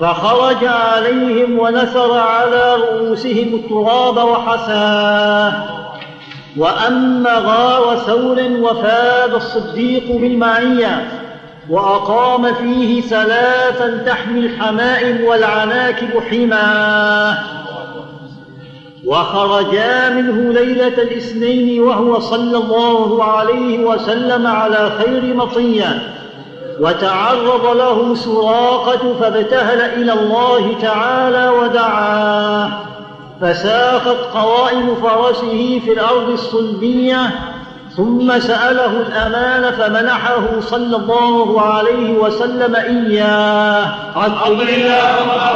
فخرج 0.00 0.64
عليهم 0.64 1.58
ونثر 1.58 2.18
على 2.18 2.76
رؤوسهم 2.76 3.54
التراب 3.54 4.16
وحساه. 4.16 5.52
وأما 6.56 7.34
غار 7.34 7.96
ثور 7.96 8.42
وفاد 8.60 9.34
الصديق 9.34 10.16
بالمعية. 10.16 11.08
وأقام 11.70 12.54
فيه 12.54 13.00
ثلاثا 13.00 14.02
تحمي 14.06 14.40
الحمائم 14.40 15.24
والعناكب 15.24 16.20
حماه. 16.30 17.63
وخرجا 19.06 20.08
منه 20.08 20.52
ليلة 20.52 21.02
الاثنين 21.02 21.82
وهو 21.82 22.20
صلى 22.20 22.56
الله 22.56 23.24
عليه 23.24 23.78
وسلم 23.84 24.46
على 24.46 24.90
خير 24.98 25.34
مطية 25.34 26.14
وتعرض 26.80 27.76
له 27.76 28.14
سراقة 28.14 29.14
فابتهل 29.20 29.80
إلى 29.80 30.12
الله 30.12 30.74
تعالى 30.82 31.48
ودعاه 31.48 32.70
فساقت 33.40 34.18
قوائم 34.34 34.94
فرسه 35.02 35.80
في 35.84 35.92
الأرض 35.92 36.28
الصلبية 36.28 37.30
ثم 37.96 38.38
سأله 38.38 38.86
الأمان 38.86 39.72
فمنحه 39.72 40.60
صلى 40.60 40.96
الله 40.96 41.60
عليه 41.60 42.12
وسلم 42.12 42.76
إياه. 42.76 43.94
عبد 44.16 44.60
الله 44.60 45.22
أمر 45.22 45.54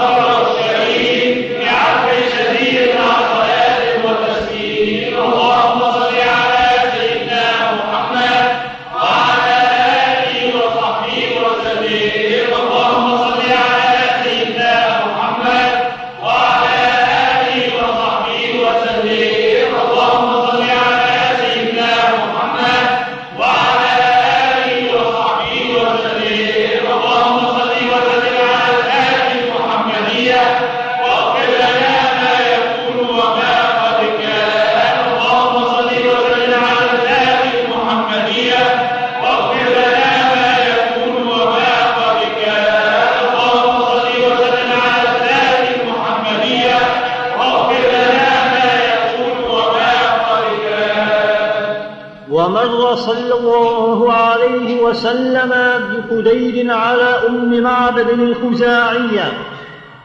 ومر 52.69 52.95
صلى 52.95 53.35
الله 53.35 54.13
عليه 54.13 54.83
وسلم 54.83 55.55
بقديد 55.91 56.71
على 56.71 57.21
أم 57.29 57.61
معبد 57.61 58.09
الخزاعية 58.09 59.33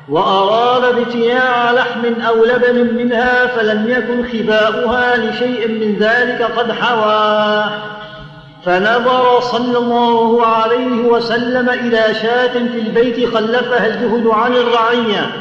وأراد 0.09 0.83
ابتياع 0.83 1.71
لحم 1.71 2.21
أو 2.21 2.45
لبن 2.45 2.95
منها 2.95 3.47
فلم 3.47 3.89
يكن 3.89 4.27
خباؤها 4.27 5.17
لشيء 5.17 5.67
من 5.67 5.95
ذلك 5.99 6.41
قد 6.41 6.71
حواه. 6.71 7.69
فنظر 8.65 9.39
صلى 9.39 9.77
الله 9.77 10.45
عليه 10.45 11.05
وسلم 11.05 11.69
إلى 11.69 12.13
شاة 12.21 12.53
في 12.53 12.79
البيت 12.79 13.35
خلفها 13.35 13.87
الجهد 13.87 14.27
عن 14.27 14.53
الرعية 14.53 15.31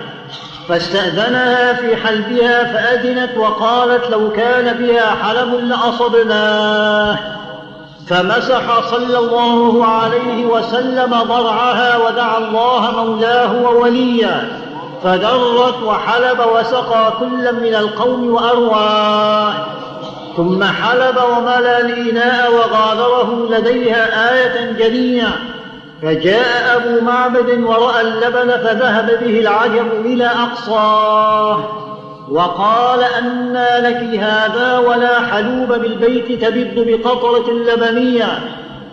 فاستأذنها 0.72 1.72
في 1.72 1.96
حلبها 1.96 2.64
فأذنت 2.64 3.36
وقالت 3.36 4.10
لو 4.10 4.32
كان 4.32 4.76
بها 4.76 5.14
حلب 5.22 5.54
لأصبناه. 5.54 7.18
فمسح 8.08 8.90
صلى 8.90 9.18
الله 9.18 9.86
عليه 9.86 10.46
وسلم 10.46 11.10
ضرعها 11.22 11.96
ودعا 11.96 12.38
الله 12.38 12.90
مولاه 13.04 13.62
ووليا 13.62 14.48
فدرت 15.04 15.82
وحلب 15.82 16.38
وسقى 16.54 17.12
كلا 17.20 17.52
من 17.52 17.74
القوم 17.74 18.30
وأرواه 18.30 19.52
ثم 20.36 20.64
حلب 20.64 21.16
وملا 21.36 21.80
الإناء 21.80 22.52
وغادره 22.52 23.48
لديها 23.50 24.32
آية 24.34 24.72
جلية 24.72 25.28
فجاء 26.02 26.76
أبو 26.76 27.04
معبد 27.04 27.64
ورأى 27.64 28.00
اللبن 28.00 28.50
فذهب 28.50 29.06
به 29.06 29.40
العجب 29.40 29.92
إلى 30.04 30.26
أقصاه 30.26 31.60
وقال 32.30 33.00
أنى 33.18 33.88
لك 33.88 34.20
هذا 34.20 34.78
ولا 34.78 35.20
حلوب 35.20 35.68
بالبيت 35.68 36.44
تبض 36.44 36.86
بقطرة 36.86 37.50
لبنية 37.52 38.38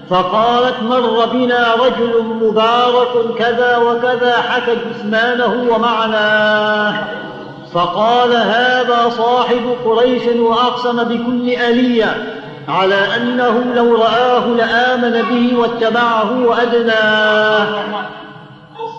فقالت 0.09 0.75
مر 0.83 1.25
بنا 1.25 1.75
رجل 1.75 2.23
مبارك 2.41 3.35
كذا 3.37 3.77
وكذا 3.77 4.33
حكى 4.49 4.75
جثمانه 4.75 5.67
ومعناه 5.73 6.93
فقال 7.73 8.33
هذا 8.33 9.09
صاحب 9.09 9.75
قريش 9.85 10.23
وأقسم 10.39 11.03
بكل 11.03 11.49
ألية 11.49 12.38
على 12.69 13.15
أنه 13.15 13.73
لو 13.75 13.95
رآه 13.95 14.47
لآمن 14.47 15.21
به 15.29 15.57
واتبعه 15.59 16.45
وأدناه. 16.45 17.67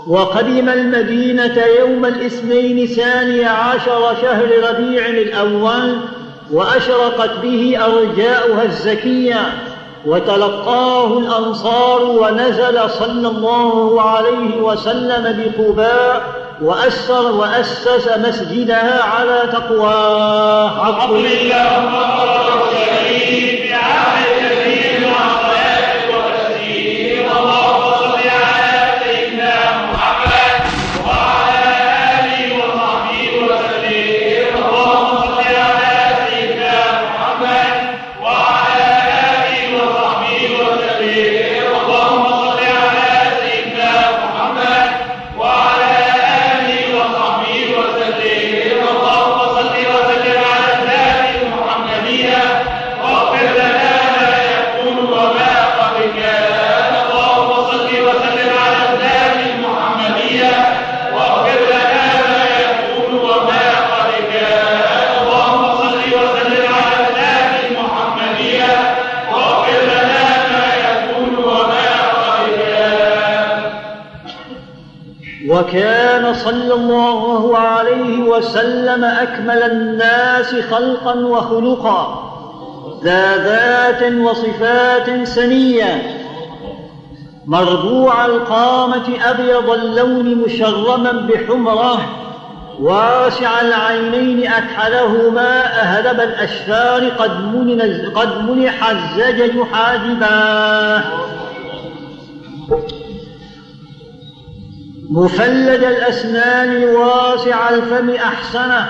وقدم 0.07 0.69
المدينة 0.69 1.65
يوم 1.79 2.05
الاثنين 2.05 2.87
ثاني 2.87 3.45
عشر 3.45 4.17
شهر 4.23 4.49
ربيع 4.71 5.07
الأول 5.07 5.97
وأشرقت 6.53 7.31
به 7.43 7.79
أرجاؤها 7.85 8.63
الزكية 8.63 9.53
وتلقاه 10.07 11.19
الأنصار 11.19 12.03
ونزل 12.03 12.91
صلى 12.91 13.29
الله 13.29 14.03
عليه 14.03 14.57
وسلم 14.61 15.43
بقباء 15.59 16.23
وأسر 16.63 17.33
وأسس 17.33 18.09
مسجدها 18.17 19.03
على 19.05 19.43
تقواه. 19.53 20.87
عبد 20.87 21.17
الله. 21.17 22.50
أمر 22.89 24.20
وسلم 78.31 79.05
أكمل 79.05 79.63
الناس 79.63 80.55
خلقا 80.55 81.15
وخلقا 81.15 82.31
ذا 83.05 83.37
ذات 83.37 84.13
وصفات 84.13 85.29
سنية. 85.29 86.17
مربوع 87.47 88.27
القامة 88.27 89.09
أبيض 89.25 89.71
اللون 89.71 90.35
مشرما 90.35 91.13
بحمرة 91.13 92.01
واسع 92.81 93.61
العينين 93.61 94.53
أكحلهما 94.53 95.81
أهدب 95.83 96.21
الأشفار 96.21 97.09
قد 98.15 98.45
منح 98.45 98.91
الزجج 98.91 99.63
حاجباه. 99.73 101.03
مفلد 105.11 105.85
الأسنان 105.85 106.85
واسع 106.85 107.71
الفم 107.71 108.11
أحسنه 108.11 108.87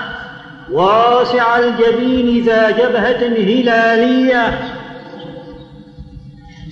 واسع 0.71 1.59
الجبين 1.59 2.45
ذا 2.45 2.69
جبهة 2.69 3.27
هلالية. 3.27 4.59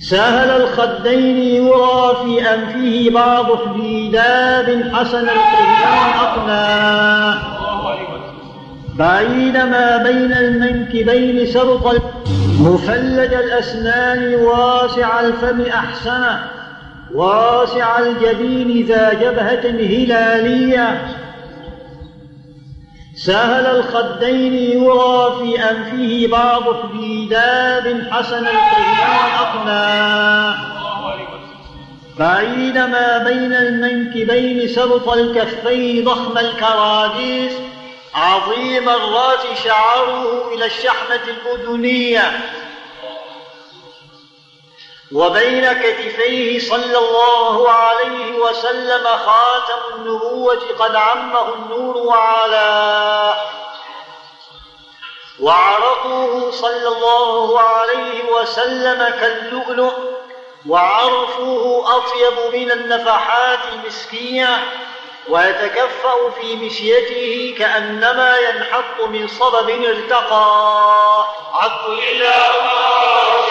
سهل 0.00 0.62
الخدين 0.62 1.38
يرى 1.38 2.16
في 2.24 2.54
أنفه 2.54 3.10
بعض 3.14 3.46
حديداب 3.66 4.90
حسن 4.94 5.28
القيام 5.28 6.10
أقناه 6.20 7.38
بعيد 8.98 9.56
ما 9.56 9.96
بين 9.96 10.32
المنكبين 10.32 11.46
سرط 11.46 12.02
مفلج 12.60 13.34
الأسنان 13.34 14.34
واسع 14.34 15.20
الفم 15.20 15.60
أحسنه. 15.60 16.59
واسع 17.14 17.98
الجبين 17.98 18.86
ذا 18.86 19.12
جبهة 19.12 19.70
هلالية. 19.70 21.16
سهل 23.16 23.66
الخدين 23.66 24.54
يرى 24.54 25.36
في 25.38 25.70
أنفه 25.70 26.28
بعض 26.30 26.62
حديداب 26.82 28.08
حسن 28.10 28.46
القيام 28.46 29.30
أقناه 29.40 30.54
بعيد 32.18 32.78
ما 32.78 33.18
بين 33.18 33.52
المنكبين 33.52 34.68
سبط 34.68 35.08
الكفين 35.08 36.04
ضخم 36.04 36.38
الكراديس. 36.38 37.52
عظيم 38.14 38.88
الراس 38.88 39.64
شعره 39.64 40.54
إلى 40.54 40.66
الشحمة 40.66 41.20
الأذنية. 41.28 42.22
وبين 45.12 45.72
كتفيه 45.72 46.58
صلى 46.58 46.98
الله 46.98 47.70
عليه 47.70 48.38
وسلم 48.38 49.04
خاتم 49.06 49.94
النبوة 49.94 50.60
قد 50.78 50.96
عمه 50.96 51.54
النور 51.54 51.96
وعلاه 51.96 53.34
وعرقه 55.40 56.50
صلى 56.50 56.88
الله 56.88 57.60
عليه 57.60 58.24
وسلم 58.32 59.14
كاللؤلؤ 59.20 59.92
وعرفه 60.68 61.84
أطيب 61.86 62.54
من 62.54 62.70
النفحات 62.72 63.58
المسكية 63.72 64.58
ويتكفأ 65.28 66.30
في 66.40 66.56
مشيته 66.56 67.54
كأنما 67.58 68.38
ينحط 68.38 69.00
من 69.08 69.28
صبب 69.28 69.70
ارتقى. 69.84 71.24
عبد 71.52 71.88
الله. 71.88 73.49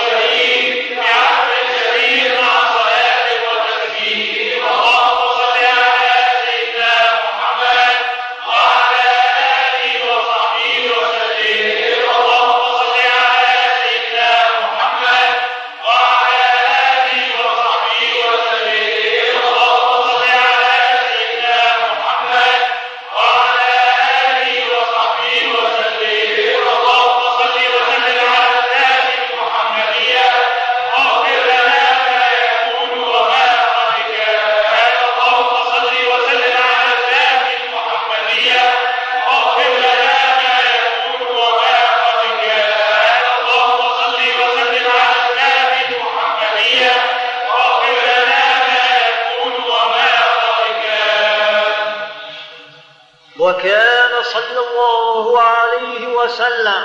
الله 55.19 55.41
عليه 55.41 56.08
وسلم. 56.08 56.84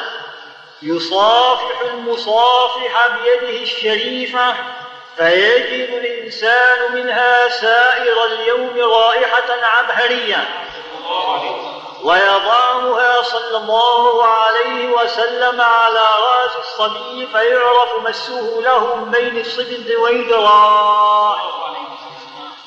يصافح 0.82 1.80
المصافح 1.80 3.06
بيده 3.06 3.62
الشريفة 3.62 4.54
فيجد 5.16 5.90
الإنسان 5.90 6.94
منها 6.94 7.48
سائر 7.48 8.24
اليوم 8.24 8.92
رائحة 8.92 9.66
عبهرية. 9.66 10.48
ويضعها 12.04 13.22
صلى 13.22 13.56
الله 13.56 14.24
عليه 14.24 14.88
وسلم 14.88 15.60
على 15.60 16.00
رأس 16.00 16.56
الصبي 16.58 17.26
فيعرف 17.26 18.08
مسه 18.08 18.60
له 18.60 18.94
من 18.94 19.10
بين 19.10 19.40
الصبد 19.40 19.94
والذراع 19.98 21.36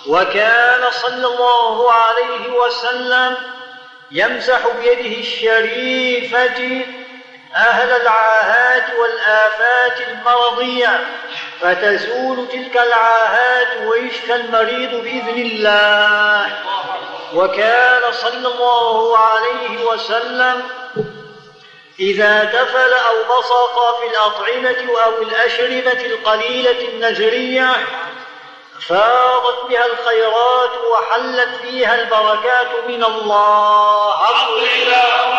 وكان 0.07 0.91
صلى 0.91 1.27
الله 1.27 1.91
عليه 1.91 2.51
وسلم 2.51 3.37
يمسح 4.11 4.59
بيده 4.79 5.19
الشريفة 5.19 6.85
أهل 7.55 8.01
العاهات 8.01 8.83
والآفات 8.99 10.07
المرضية 10.07 10.99
فتزول 11.61 12.47
تلك 12.47 12.77
العاهات 12.77 13.67
ويشفى 13.87 14.35
المريض 14.35 14.91
بإذن 14.91 15.41
الله. 15.41 16.45
وكان 17.33 18.11
صلى 18.11 18.47
الله 18.47 19.17
عليه 19.17 19.85
وسلم 19.85 20.63
إذا 21.99 22.43
دفل 22.43 22.93
أو 22.93 23.39
بصق 23.39 23.99
في 23.99 24.07
الأطعمة 24.07 25.01
أو 25.05 25.21
الأشربة 25.21 26.05
القليلة 26.05 26.87
النزرية 26.93 27.75
فاضت 28.81 29.65
بها 29.69 29.85
الخيرات 29.85 30.71
وحلت 30.91 31.61
فيها 31.61 31.95
البركات 31.95 32.67
من 32.87 33.03
الله. 33.03 34.13
عبد 34.25 34.49
الله 34.49 35.36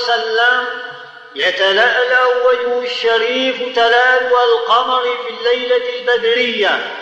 وسلم 0.00 0.66
يتلألأ 1.34 2.24
وجهه 2.46 2.82
الشريف 2.82 3.76
تلالو 3.76 4.36
القمر 4.36 5.02
في 5.02 5.30
الليلة 5.30 5.98
البدرية. 5.98 6.96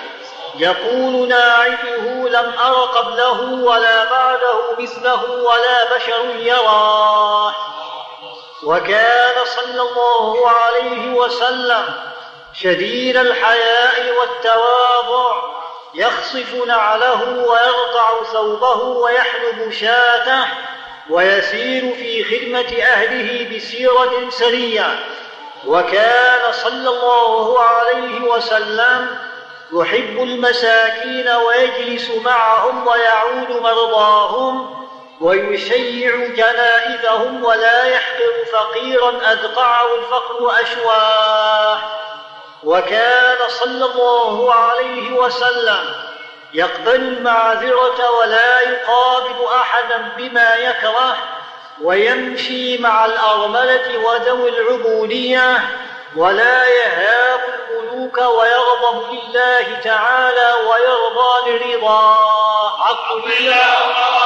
يقول 0.59 1.29
ناعده 1.29 2.29
لم 2.29 2.53
أر 2.65 2.75
قبله 2.75 3.43
ولا 3.43 4.05
بعده 4.05 4.77
مثله 4.79 5.31
ولا 5.31 5.97
بشر 5.97 6.37
يراه 6.37 7.55
وكان 8.63 9.45
صلى 9.45 9.83
الله 9.83 10.51
عليه 10.51 11.13
وسلم 11.13 11.85
شديد 12.55 13.17
الحياء 13.17 14.15
والتواضع 14.21 15.59
يخصف 15.95 16.55
نعله 16.67 17.23
ويرقع 17.49 18.23
ثوبه 18.33 18.83
ويحلب 18.83 19.71
شاته 19.71 20.45
ويسير 21.11 21.95
في 21.95 22.25
خدمة 22.25 22.83
أهله 22.83 23.57
بسيرة 23.57 24.31
سرية. 24.31 24.99
وكان 25.67 26.53
صلى 26.53 26.89
الله 26.89 27.61
عليه 27.61 28.21
وسلم 28.21 29.19
يحب 29.73 30.23
المساكين 30.23 31.29
ويجلس 31.29 32.11
معهم 32.25 32.87
ويعود 32.87 33.63
مرضاهم 33.63 34.79
ويشيع 35.21 36.17
جنائزهم 36.27 37.45
ولا 37.45 37.85
يحقر 37.85 38.45
فقيرا 38.53 39.33
أدقعه 39.33 39.95
الفقر 39.95 40.63
أشواه. 40.63 41.79
وكان 42.65 43.39
صلى 43.49 43.85
الله 43.85 44.55
عليه 44.55 45.13
وسلم 45.13 46.08
يقبل 46.55 46.95
المعذرة 46.95 48.11
ولا 48.11 48.61
يقابل 48.61 49.47
أحدا 49.61 50.13
بما 50.17 50.55
يكره 50.55 51.17
ويمشي 51.83 52.79
مع 52.79 53.05
الأرملة 53.05 53.99
وذوي 54.05 54.49
العبودية 54.49 55.61
ولا 56.17 56.67
يهاب 56.67 57.41
الملوك 57.71 58.19
ويغضب 58.19 59.13
لله 59.13 59.81
تعالى 59.85 60.55
ويرضى 60.71 61.51
لرضا 61.51 62.17
عقل 62.81 63.33
اللهم 63.39 64.18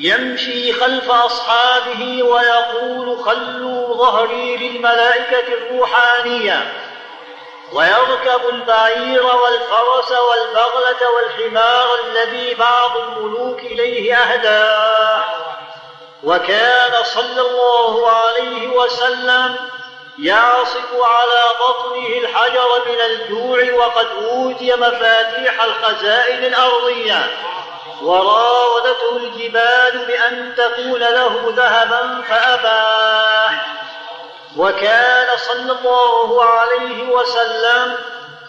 يمشي 0.00 0.72
خلف 0.72 1.10
أصحابه 1.10 2.22
ويقول 2.22 3.24
خلوا 3.24 3.94
ظهري 3.96 4.56
للملائكة 4.56 5.48
الروحانية. 5.48 6.72
ويركب 7.72 8.48
البعير 8.48 9.26
والفرس 9.26 10.10
والبغلة 10.10 11.10
والحمار 11.16 11.88
الذي 12.06 12.54
بعض 12.54 12.96
الملوك 12.96 13.58
إليه 13.58 14.16
اهداه 14.16 15.24
وكان 16.24 17.04
صلى 17.04 17.40
الله 17.40 18.10
عليه 18.10 18.68
وسلم 18.68 19.56
يعصف 20.18 20.94
على 21.02 21.42
بطنه 21.60 22.06
الحجر 22.06 22.68
من 22.86 23.00
الجوع 23.00 23.86
وقد 23.86 24.06
أوتي 24.22 24.74
مفاتيح 24.74 25.62
الخزائن 25.62 26.44
الأرضية. 26.44 27.49
وراودته 28.02 29.16
الجبال 29.16 30.04
بأن 30.06 30.54
تكون 30.56 31.00
له 31.00 31.52
ذهبا 31.56 32.22
فاباه 32.28 33.50
وكان 34.56 35.26
صلى 35.36 35.72
الله 35.72 36.44
عليه 36.44 37.08
وسلم 37.08 37.96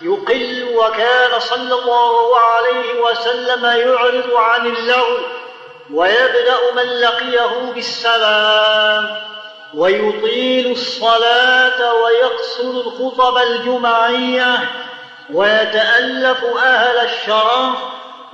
يقل 0.02 0.72
وكان 0.76 1.40
صلى 1.40 1.76
الله 1.76 2.40
عليه 2.40 3.02
وسلم 3.02 3.66
يعرض 3.66 4.34
عن 4.36 4.66
اللغو 4.68 5.18
ويبدأ 5.94 6.58
من 6.76 7.00
لقيه 7.02 7.72
بالسلام 7.76 9.22
ويطيل 9.74 10.72
الصلاة 10.72 11.94
ويقصر 11.94 12.64
الخطب 12.64 13.38
الجمعية 13.38 14.70
ويتألف 15.34 16.44
أهل 16.46 16.98
الشرف 16.98 17.76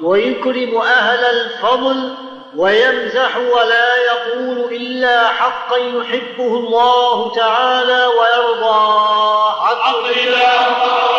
ويكرم 0.04 0.78
أهل 0.78 1.26
الفضل 1.26 2.14
ويمزح 2.56 3.38
ولا 3.38 3.96
يقول 3.98 4.58
إلا 4.76 5.28
حقا 5.28 5.78
يحبه 5.78 6.48
الله 6.58 7.32
تعالى 7.36 8.06
ويرضاه 8.06 9.68
عبد 9.68 10.18
الله 10.18 11.17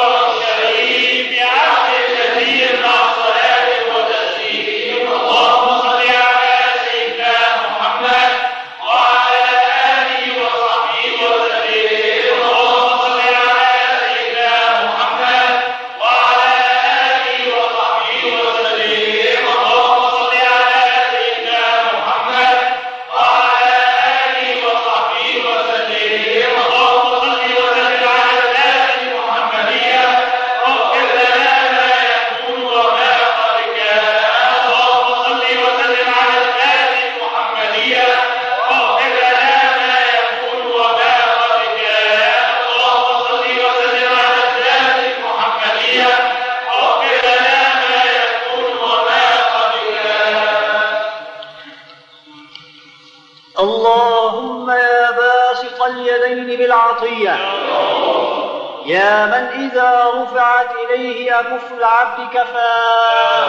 يا 58.88 59.26
من 59.26 59.62
إذا 59.64 60.04
رفعت 60.14 60.70
إليه 60.84 61.40
اكف 61.40 61.72
العبد 61.78 62.28
كفاه 62.34 63.46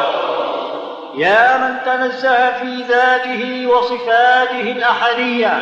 يا 1.15 1.57
من 1.57 1.75
تنزه 1.85 2.51
في 2.51 2.83
ذاته 2.83 3.67
وصفاته 3.67 4.61
الأحدية. 4.61 5.59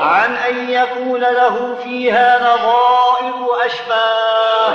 عن 0.00 0.36
أن 0.36 0.70
يكون 0.70 1.20
له 1.20 1.76
فيها 1.84 2.38
نظائر 2.38 3.42
واشباه 3.50 4.74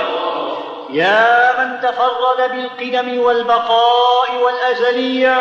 يا 0.90 1.52
من 1.58 1.80
تفرد 1.80 2.50
بالقدم 2.50 3.20
والبقاء 3.20 4.34
والأزلية. 4.42 5.36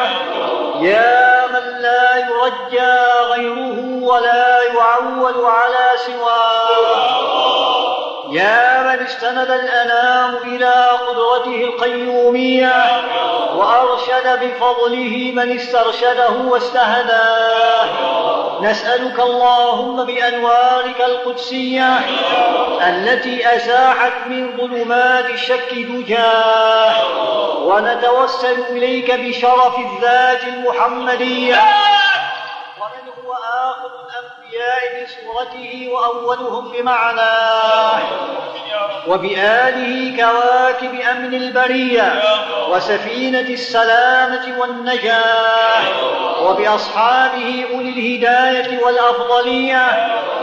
يا 0.79 1.47
من 1.47 1.81
لا 1.81 2.17
يرجى 2.17 2.93
غيره 3.21 4.03
ولا 4.03 4.63
يعول 4.63 5.45
على 5.45 5.97
سواه. 5.97 6.66
من 8.87 8.99
استند 8.99 9.51
الأنام 9.51 10.35
إلى 10.45 10.73
قدرته 11.07 11.63
القيومية 11.63 12.73
وأرشد 13.55 14.39
بفضله 14.41 15.31
من 15.35 15.55
استرشده 15.55 16.29
واستهداه 16.47 17.85
نسألك 18.61 19.19
اللهم 19.19 20.05
بأنوارك 20.05 21.01
القدسية 21.01 21.99
التي 22.87 23.55
ازاحت 23.55 24.27
من 24.27 24.57
ظلمات 24.57 25.29
الشك 25.29 25.73
دجاه 25.73 26.93
ونتوسل 27.63 28.63
إليك 28.69 29.11
بشرف 29.11 29.75
الذات 29.79 30.41
آخر 31.53 32.06
الأنبياء 34.47 35.03
بصورته 35.03 35.89
وأولهم 35.91 36.71
بمعناه 36.71 37.99
وبآله 39.07 40.17
كواكب 40.17 40.99
أمن 41.11 41.33
البرية 41.33 42.21
وسفينة 42.69 43.39
السلامة 43.39 44.59
والنجاة. 44.59 45.83
وبأصحابه 46.43 47.65
أولي 47.73 47.89
الهداية 47.89 48.83
والأفضلية 48.83 49.85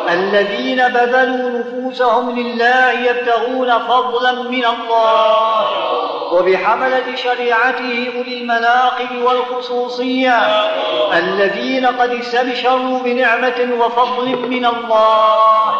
الذين 0.08 0.88
بذلوا 0.88 1.50
نفوسهم 1.50 2.38
لله 2.38 2.90
يبتغون 2.90 3.78
فضلا 3.78 4.32
من 4.32 4.64
الله. 4.64 6.03
وبحملة 6.34 7.16
شريعته 7.16 8.12
أولي 8.16 8.38
المناقب 8.40 9.22
والخصوصية 9.22 10.38
الذين 11.18 11.86
قد 11.86 12.10
استبشروا 12.10 12.98
بنعمة 12.98 13.68
وفضل 13.80 14.28
من 14.48 14.66
الله. 14.66 15.74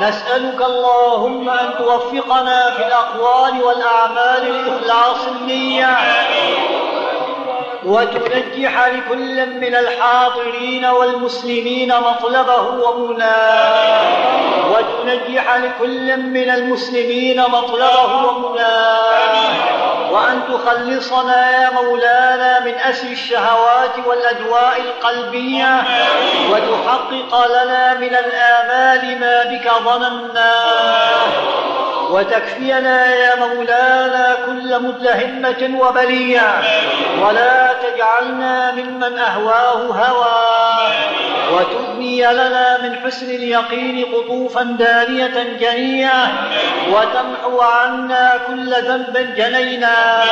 نسألك 0.00 0.62
اللهم 0.62 1.48
أن 1.50 1.74
توفقنا 1.78 2.70
في 2.70 2.86
الأقوال 2.86 3.62
والأعمال 3.62 4.52
لإخلاص 4.52 5.26
النية 5.26 5.96
وتنجح 7.86 8.88
لكل 8.88 9.46
من 9.46 9.74
الحاضرين 9.74 10.84
والمسلمين 10.86 11.94
مطلبه 11.94 12.62
ومناه 12.62 14.02
وتنجح 14.70 15.56
لكل 15.56 16.16
من 16.16 16.50
المسلمين 16.50 17.40
مطلبه 17.40 18.26
ومناه 18.26 19.76
وأن 20.10 20.40
تخلصنا 20.48 21.50
يا 21.50 21.70
مولانا 21.70 22.60
من 22.60 22.74
أسر 22.74 23.08
الشهوات 23.08 23.90
والأدواء 24.06 24.80
القلبية. 24.80 25.82
وتحقق 26.50 27.46
لنا 27.46 27.94
من 27.94 28.16
الآمال 28.16 29.20
ما 29.20 29.44
بك 29.44 29.70
ظنناه 29.84 31.26
وتكفينا 32.10 33.14
يا 33.14 33.34
مولانا 33.34 34.36
كل 34.46 34.82
متهمة 34.82 35.80
وبلية. 35.80 36.62
ولا 37.22 37.65
تجعلنا 38.16 38.72
ممن 38.72 39.18
أهواه 39.18 39.82
هوى. 39.82 40.94
وتبني 41.52 42.22
لنا 42.32 42.82
من 42.82 42.96
حسن 43.04 43.26
اليقين 43.26 44.04
قطوفا 44.14 44.62
دانية 44.62 45.56
جنية. 45.60 46.32
وتمحو 46.92 47.60
عنا 47.60 48.40
كل 48.46 48.74
ذنب 48.74 49.34
جنينا. 49.36 50.24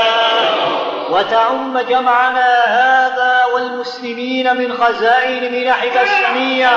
وتعم 1.11 1.79
جمعنا 1.79 2.65
هذا 2.67 3.41
والمسلمين 3.55 4.57
من 4.57 4.73
خزائن 4.73 5.53
منحك 5.53 5.97
السمية. 6.03 6.71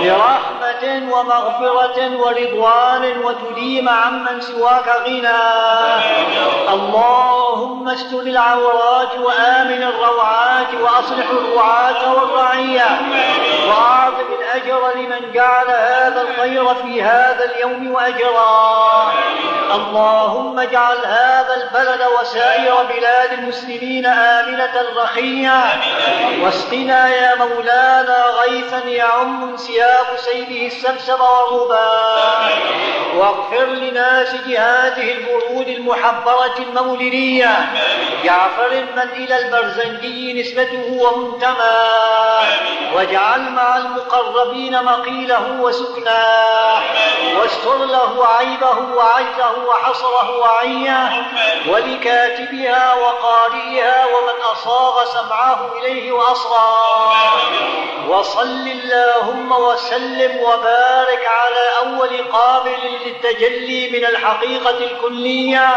برحمة 0.00 0.57
ومغفرة 0.84 2.16
ورضوان 2.16 3.18
وتديم 3.24 3.88
عمن 3.88 4.40
سواك 4.40 4.88
غنى. 5.06 5.44
اللهم 6.68 7.88
استر 7.88 8.20
العورات 8.20 9.18
وآمن 9.18 9.82
الروعات 9.82 10.74
وأصلح 10.80 11.26
الرعاة 11.30 12.14
والرعية. 12.14 13.00
وأعظم 13.68 14.28
الأجر 14.40 14.96
لمن 14.96 15.32
جعل 15.32 15.66
هذا 15.70 16.22
الخير 16.22 16.74
في 16.74 17.02
هذا 17.02 17.44
اليوم 17.44 17.92
وأجراه 17.92 19.12
اللهم 19.74 20.58
اجعل 20.58 20.96
هذا 21.04 21.54
البلد 21.54 22.00
وسائر 22.20 22.74
بلاد 22.82 23.32
المسلمين 23.32 24.06
آمنة 24.06 24.72
رخية 24.96 25.64
واسقنا 26.42 27.08
يا 27.08 27.34
مولانا 27.34 28.24
غيثا 28.40 28.78
يعم 28.78 29.50
انسياب 29.50 30.06
سيله 30.16 30.67
السمسم 30.68 31.20
والربا 31.20 31.90
واغفر 33.16 33.64
لناس 33.64 34.34
جهاده 34.46 35.02
البرود 35.02 35.68
المحبرة 35.68 36.54
المولدية. 36.58 37.68
جعفر 38.24 38.70
من 38.96 38.98
إلى 38.98 39.38
البرزنجي 39.38 40.40
نسبته 40.40 40.98
ومنتمى. 41.02 41.88
واجعل 42.94 43.40
مع 43.52 43.76
المقربين 43.76 44.84
مقيله 44.84 45.60
وسكناه 45.60 46.82
واستر 47.40 47.78
له 47.78 48.26
عيبه 48.26 48.94
وعجزه 48.96 49.64
وحصره 49.66 50.38
وعيه. 50.38 51.26
ولكاتبها 51.68 52.94
وقارئها 52.94 54.04
ومن 54.06 54.40
أصاغ 54.52 55.04
سمعه 55.04 55.70
إليه 55.78 56.12
وأصغاه 56.12 57.12
وصل 58.08 58.68
اللهم 58.68 59.52
وسلم 59.52 60.40
وبارك 60.58 61.26
على 61.26 61.90
أول 61.90 62.32
قابل 62.32 62.76
للتجلي 63.04 63.90
من 63.90 64.04
الحقيقة 64.04 64.78
الكلية 64.78 65.70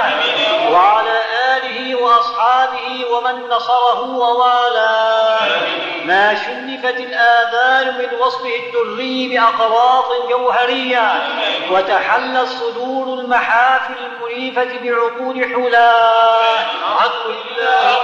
وعلى 0.71 1.19
آله 1.55 1.95
وأصحابه 1.95 3.05
ومن 3.11 3.49
نصره 3.49 4.09
ووالاه. 4.09 5.39
ما 6.05 6.35
شنفت 6.35 6.99
الآذان 6.99 7.97
من 7.97 8.19
وصفه 8.19 8.55
الدري 8.55 9.27
بأقراط 9.27 10.29
جوهرية 10.29 11.13
وتحلى 11.71 12.41
الصدور 12.41 13.19
المحافل 13.19 13.93
المنيفة 14.05 14.79
بعقول 14.83 15.45
حلاه 15.45 16.59
عدو 16.99 17.29
الله. 17.29 18.00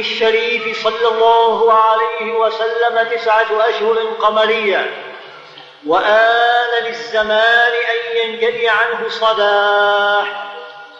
الشريف 0.00 0.82
صلى 0.84 1.08
الله 1.08 1.72
عليه 1.72 2.32
وسلم 2.32 3.08
تسعة 3.10 3.68
أشهر 3.68 3.98
قمرية 4.20 5.04
وآن 5.86 6.84
للزمان 6.84 7.72
أن 7.72 8.16
ينجلي 8.16 8.68
عنه 8.68 9.08
صداح 9.08 10.44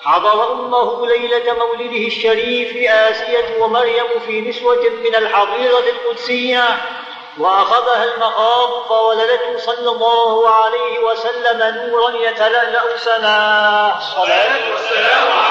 حضر 0.03 0.53
أمه 0.53 1.07
ليلة 1.07 1.53
مولده 1.53 2.07
الشريف 2.07 2.91
آسية 2.91 3.63
ومريم 3.63 4.07
في 4.27 4.41
نسوة 4.41 4.91
من 5.05 5.15
الحظيرة 5.15 5.79
القدسية 5.79 6.65
وأخذها 7.39 8.05
المخاض 8.05 8.89
فولدته 8.89 9.59
صلى 9.59 9.91
الله 9.91 10.51
عليه 10.51 10.99
وسلم 10.99 11.59
نورا 11.77 12.11
يتلألأ 12.11 12.97
سناه. 12.97 14.01
صلاة 14.01 14.73
والسلام 14.73 15.33
عليك 15.33 15.48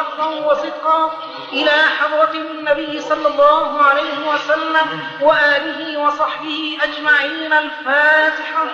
حقا 0.00 0.26
وصدقا 0.26 1.12
إلى 1.52 1.70
حضرة 1.70 2.32
النبي 2.34 3.00
صلى 3.00 3.28
الله 3.28 3.82
عليه 3.82 4.28
وسلم 4.34 5.00
وآله 5.20 5.98
وصحبه 5.98 6.78
أجمعين 6.82 7.52
الفاتحة. 7.52 8.64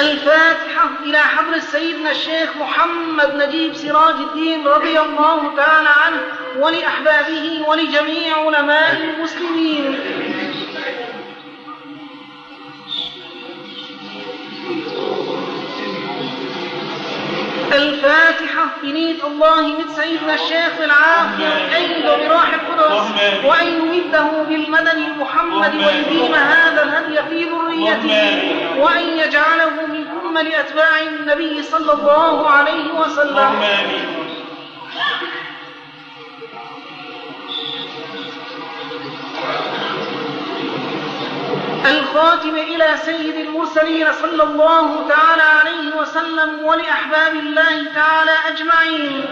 الفاتحة 0.00 0.88
إلى 1.02 1.18
حضرة 1.18 1.58
سيدنا 1.58 2.10
الشيخ 2.10 2.56
محمد 2.56 3.34
نجيب 3.34 3.74
سراج 3.74 4.14
الدين 4.14 4.68
رضي 4.68 5.00
الله 5.00 5.56
تعالى 5.56 5.88
عنه 6.04 6.22
ولأحبابه 6.58 7.64
ولجميع 7.68 8.36
علماء 8.36 8.96
المسلمين. 8.96 9.98
الفاتحة 17.72 18.64
بنية 18.82 19.26
الله 19.26 19.62
من 19.66 19.88
سيدنا 19.96 20.34
الشيخ 20.34 20.72
العافية 20.80 21.76
أيضا 21.76 22.16
براح 22.28 22.54
القدس 22.54 23.10
وأن 23.44 23.66
يمده 23.66 24.42
بالمدد 24.48 24.88
المحمد 24.96 25.74
ويديم 25.74 26.34
هذا 26.34 26.82
الهدي 26.82 27.16
في 27.30 27.44
ذريته 27.44 28.40
وأن 28.78 29.08
يجعله 29.18 29.86
من 29.88 30.04
أمة 30.24 30.40
أتباع 30.60 30.98
النبي 31.02 31.62
صلى 31.62 31.92
الله 31.92 32.50
عليه 32.50 32.92
وسلم. 32.92 33.62
الخاتم 41.88 42.54
إلى 42.56 42.96
سيد 43.04 43.34
المرسلين 43.34 44.12
صلى 44.12 44.42
الله 44.42 45.08
تعالى 45.08 45.42
عليه 45.42 45.96
وسلم 46.00 46.64
ولأحباب 46.64 47.34
الله 47.34 47.84
تعالى 47.94 48.32
أجمعين. 48.48 49.24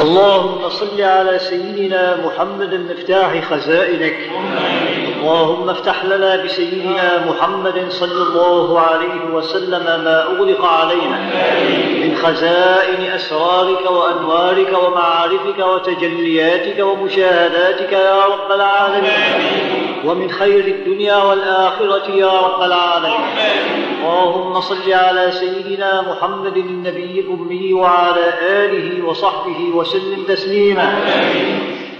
اللهم 0.00 0.68
صل 0.68 1.02
على 1.02 1.38
سيدنا 1.38 2.16
محمد 2.24 2.74
مفتاح 2.74 3.50
خزائنك. 3.50 4.16
اللهم 5.20 5.70
افتح 5.70 6.04
لنا 6.04 6.36
بسيدنا 6.36 7.26
محمد 7.26 7.86
صلى 7.88 8.22
الله 8.22 8.80
عليه 8.80 9.24
وسلم 9.32 9.84
ما 10.04 10.22
أغلق 10.22 10.64
علينا 10.64 11.18
من 12.02 12.16
خزائن 12.22 13.12
أسرارك 13.14 13.90
وأنوارك 13.90 14.72
ومعارفك 14.84 15.58
وتجلياتك 15.58 16.84
ومشاهداتك 16.84 17.92
يا 17.92 18.24
رب 18.24 18.52
العالمين. 18.52 19.12
ومن 20.04 20.30
خير 20.30 20.64
الدنيا 20.66 21.16
والآخرة 21.16 22.10
يا 22.10 22.40
رب 22.40 22.62
العالمين. 22.62 23.93
اللهم 24.04 24.60
صل 24.60 24.92
على 24.92 25.30
سيدنا 25.32 26.02
محمد 26.02 26.56
النبي 26.56 27.20
الأمي 27.20 27.72
وعلى 27.72 28.24
آله 28.42 29.06
وصحبه 29.06 29.70
وسلم 29.74 30.24
تسليما. 30.28 30.94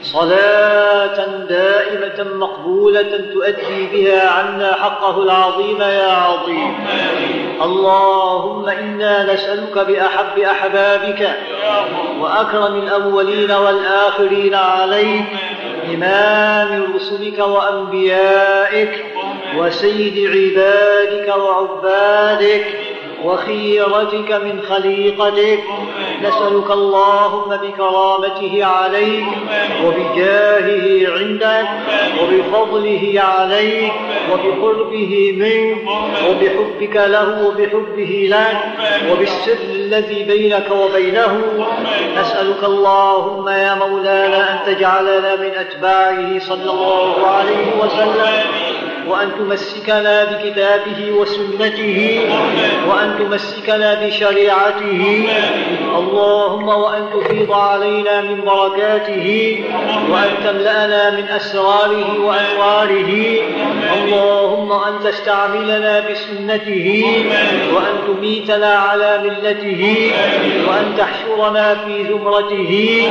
صلاة 0.03 1.27
دائمة 1.49 2.37
مقبولة 2.37 3.25
تؤدي 3.33 3.87
بها 3.93 4.31
عنا 4.31 4.73
حقه 4.73 5.23
العظيم 5.23 5.81
يا 5.81 6.13
عظيم. 6.13 6.87
اللهم 7.63 8.69
إنا 8.69 9.33
نسألك 9.35 9.79
بأحب 9.79 10.39
أحبابك 10.39 11.37
وأكرم 12.21 12.75
الأولين 12.77 13.51
والآخرين 13.51 14.55
عليك 14.55 15.27
إمام 15.95 16.95
رسلك 16.97 17.39
وأنبيائك 17.39 19.05
وسيد 19.59 20.31
عبادك 20.31 21.37
وعبادك 21.37 22.67
وخيرتك 23.25 24.33
من 24.33 24.61
خليقتك. 24.69 25.63
نسألك 26.23 26.71
اللهم 26.71 27.57
بكرامته 27.57 28.65
عليك 28.65 29.25
وبجاهه 29.85 31.13
عندك 31.19 31.69
وبفضله 32.23 33.15
عليك 33.17 33.93
وبقربه 34.33 35.35
منك 35.39 35.79
وبحبك 36.29 36.97
له 36.97 37.47
وبحبه 37.47 38.29
لك 38.31 38.59
وبالسر 39.11 39.59
الذي 39.71 40.23
بينك 40.23 40.69
وبينه. 40.71 41.43
نسألك 42.21 42.65
اللهم 42.65 43.49
يا 43.49 43.75
مولانا 43.75 44.53
أن 44.53 44.75
تجعلنا 44.75 45.37
من 45.37 45.51
أتباعه 45.55 46.39
صلى 46.39 46.71
الله 46.71 47.27
عليه 47.27 47.67
وسلم. 47.81 48.74
وأن 49.09 49.29
تمسكنا 49.39 50.25
بكتابه 50.25 51.13
وسنته 51.13 52.21
وأن 52.89 53.15
تمسكنا 53.19 53.95
بشريعته. 53.95 55.29
اللهم 55.99 56.69
وأن 56.69 57.03
تفيض 57.15 57.53
علينا 57.53 58.21
من 58.21 58.41
بركاته 58.41 59.59
وأن 60.11 60.31
تملأنا 60.45 61.11
من 61.11 61.25
أسراره 61.29 62.21
وأنواره. 62.21 63.13
اللهم 63.97 64.73
أن 64.73 64.95
تستعملنا 65.05 66.01
بسنته 66.11 67.05
وأن 67.75 67.95
تميتنا 68.07 68.75
على 68.75 69.21
ملته 69.25 70.13
وأن 70.69 70.95
تحشرنا 70.99 71.75
في 71.75 72.05
زمرته 72.09 73.03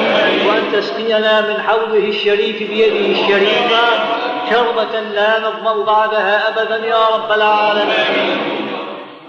وأن 0.48 0.64
تسقينا 0.74 1.42
من 1.42 1.62
حوضه 1.62 2.08
الشريف 2.08 2.70
بيده 2.70 3.06
الشريفة. 3.12 3.84
شربة 4.50 5.00
لا 5.00 5.40
نظمأ 5.40 5.84
بعدها 5.84 6.48
أبدا 6.50 6.88
يا 6.88 7.08
رب 7.16 7.32
العالمين. 7.32 8.73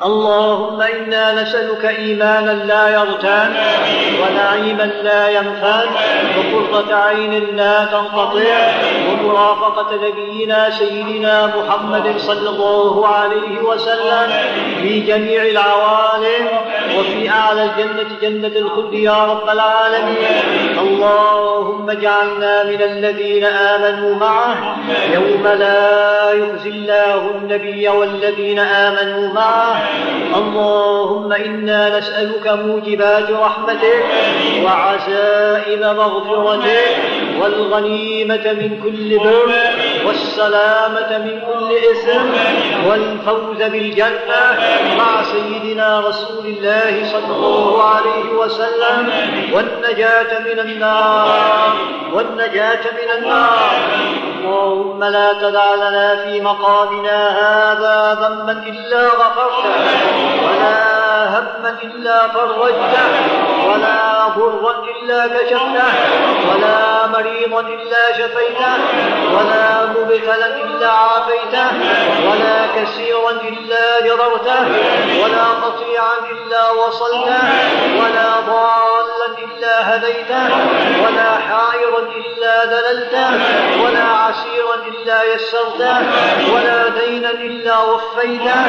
اللهم 0.02 0.80
إنا 0.82 1.42
نسألك 1.42 1.84
إيمانا 1.84 2.50
لا 2.50 2.88
يرتان 2.88 3.54
ونعيما 4.22 4.82
لا 5.02 5.28
ينفاد 5.28 5.88
وقرة 6.36 6.94
عين 6.94 7.56
لا 7.56 7.84
تنقطع 7.84 8.72
ومرافقة 9.10 9.90
نبينا 9.94 10.70
سيدنا 10.70 11.46
محمد 11.56 12.18
صلى 12.18 12.50
الله 12.50 13.08
عليه 13.08 13.60
وسلم 13.62 14.32
في 14.82 15.00
جميع 15.00 15.42
العوالم 15.42 16.48
وفي 16.98 17.30
أعلى 17.30 17.62
الجنة 17.64 18.08
جنة 18.22 18.56
الخلد 18.56 18.94
يا 18.94 19.24
رب 19.24 19.48
العالمين. 19.48 20.16
اللهم 20.78 21.90
اجعلنا 21.90 22.64
من 22.64 22.82
الذين 22.82 23.44
آمنوا 23.44 24.14
معه. 24.14 24.76
يوم 25.14 25.46
لا 25.46 26.32
يخزي 26.32 26.70
الله 26.70 27.30
النبي 27.34 27.88
والذين 27.88 28.58
آمنوا 28.58 29.32
معه. 29.32 29.83
اللهم 30.36 31.32
إنا 31.32 31.98
نسألك 31.98 32.46
موجبات 32.64 33.30
رحمتك 33.30 34.04
وعزائم 34.64 35.80
مغفرتك 35.80 36.96
والغنيمة 37.40 38.52
من 38.52 38.80
كل 38.84 39.18
بر 39.18 39.50
والسلامة 40.06 41.18
من 41.18 41.40
كل 41.40 41.76
إثم 41.92 42.30
والفوز 42.88 43.62
بالجنة 43.62 44.58
مع 44.98 45.22
سيدنا 45.22 46.00
رسول 46.00 46.46
الله 46.46 47.04
صلى 47.12 47.36
الله 47.36 47.82
عليه 47.82 48.30
وسلم 48.38 49.12
والنجاة 49.52 50.38
من 50.38 50.58
النار 50.58 51.72
والنجاة 52.12 52.80
من 52.92 53.10
النار. 53.18 53.74
اللهم 54.44 55.04
لا 55.04 55.32
تدع 55.32 55.74
لنا 55.74 56.16
في 56.16 56.40
مقامنا 56.40 57.18
هذا 57.28 58.18
ذنبا 58.22 58.52
إلا 58.52 59.08
غفرته 59.08 59.74
ولا 60.44 60.93
هما 61.24 61.76
إلا 61.82 62.28
فرجته 62.28 63.06
ولا 63.68 64.26
ضرا 64.36 64.74
إلا 64.92 65.26
كشفته 65.26 65.90
ولا 66.50 67.06
مريضا 67.06 67.60
إلا 67.60 68.12
شفيته 68.18 68.74
ولا 69.36 69.86
مبتلا 69.86 70.46
إلا 70.64 70.88
عافيته 70.88 71.66
ولا 72.30 72.56
كسيرا 72.76 73.30
إلا 73.30 74.00
جررته 74.06 74.60
ولا 75.22 75.44
قطيعا 75.64 76.16
إلا 76.32 76.70
وصلته 76.70 77.42
ولا 78.00 78.28
ضالا 78.50 79.28
إلا 79.44 79.63
هديته 79.66 80.48
ولا 81.04 81.38
حائرا 81.38 81.98
إلا 81.98 82.64
دللته 82.64 83.30
ولا 83.84 84.04
عسيرا 84.04 84.74
إلا 84.74 85.34
يسرته 85.34 85.98
ولا 86.54 86.88
دينا 86.88 87.30
إلا 87.30 87.78
وفيته 87.78 88.64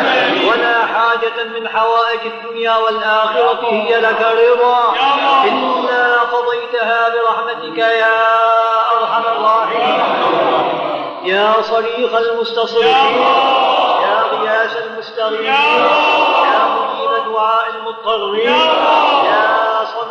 ولا 0.49 0.85
حاجة 0.85 1.43
من 1.59 1.67
حوائج 1.67 2.19
الدنيا 2.25 2.75
والآخرة 2.77 3.59
هي 3.69 3.99
لك 3.99 4.21
رضا 4.21 4.93
إلا 5.45 6.19
قضيتها 6.19 7.09
برحمتك 7.09 7.77
يا 7.77 8.21
أرحم 8.97 9.21
الراحمين. 9.21 10.03
يا 11.23 11.61
صريخ 11.61 12.13
المستصرخين 12.13 13.21
يا 14.05 14.23
غياث 14.31 14.77
المستغيثين. 14.85 15.45
يا 15.45 16.65
مجيب 16.75 17.33
دعاء 17.33 17.65
المضطرين. 17.75 18.49
يا 19.25 19.44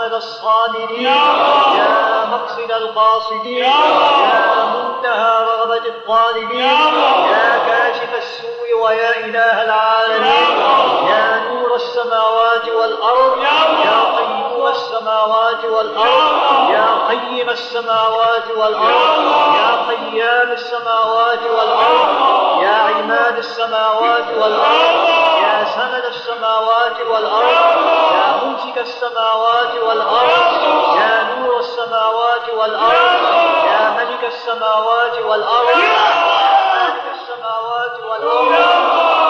أمل 0.05 0.15
الصابرين 0.15 1.03
يا 1.03 2.25
مقصد 2.31 2.71
القاصدين. 2.71 3.65
يا 3.65 4.65
منتهى 4.75 5.45
رغبة 5.45 5.87
الطالبين. 5.89 6.61
يا 6.61 7.59
كاشف 7.67 8.15
السوء 8.15 8.83
ويا 8.83 9.17
إله 9.17 9.63
العالمين. 9.63 10.59
يا 11.09 11.43
نور 11.49 11.75
السماوات 11.75 12.69
والأرض. 12.69 13.43
يا 13.43 14.01
قيوم 14.19 14.67
السماوات 14.67 15.65
والأرض. 15.65 16.71
يا 16.71 16.87
قيم 17.09 17.51
السماوات 17.51 18.51
والأرض. 18.57 19.55
يا 19.55 19.71
قيام 19.89 20.53
السماوات 20.53 21.43
والأرض. 21.59 22.63
يا 22.63 22.75
عماد 22.75 23.39
السماوات 23.39 24.29
والأرض. 24.41 25.44
يا 25.75 25.81
سند 25.81 26.05
السماوات 26.05 27.01
والأرض. 27.11 27.77
يا 28.15 28.45
ممسك 28.45 28.79
السماوات 28.79 29.75
والأرض. 29.83 30.53
يا 30.99 31.35
نور 31.35 31.59
السماوات 31.59 32.49
والأرض. 32.59 33.23
يا 33.67 33.91
ملك 33.91 34.25
السماوات 34.25 35.19
والأرض 35.19 35.67
مالك 35.67 37.05
السماوات 37.15 38.01
والأرض 38.11 38.55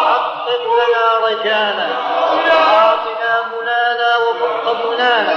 حقق 0.06 0.62
لنا 0.80 1.26
رجانا 1.26 1.88
وأعطنا 2.30 3.32
منانا 3.52 4.10
وفق 4.16 4.86
منانا 4.86 5.32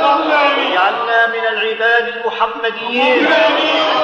اجعلنا 0.68 1.28
من 1.28 1.48
العباد 1.48 2.08
المحمديين 2.08 3.28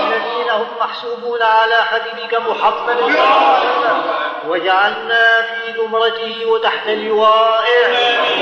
الذين 0.08 0.50
هم 0.50 0.68
محسوبون 0.82 1.42
على 1.42 1.76
حبيبك 1.76 2.34
محمد 2.34 2.98
صلى 3.00 3.06
الله 3.06 3.56
عليه 3.56 3.70
وسلم 3.80 4.33
واجعلنا 4.48 5.42
في 5.42 5.74
زمرته 5.78 6.46
وتحت 6.46 6.88
لوائه 6.88 7.88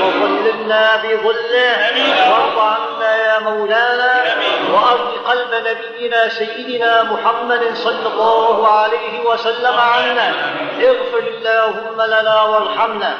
وظللنا 0.02 0.96
بظله. 0.96 1.90
وأرض 2.30 2.58
عنا 2.58 3.16
يا 3.16 3.38
مولانا. 3.38 4.24
وأرض 4.72 5.12
قلب 5.26 5.50
نبينا 5.66 6.28
سيدنا 6.28 7.02
محمد 7.02 7.74
صلى 7.74 8.06
الله 8.12 8.68
عليه 8.68 9.20
وسلم 9.24 9.74
عنا. 9.78 10.34
اغفر 10.80 11.18
اللهم 11.18 12.02
لنا 12.02 12.42
وارحمنا 12.42 13.14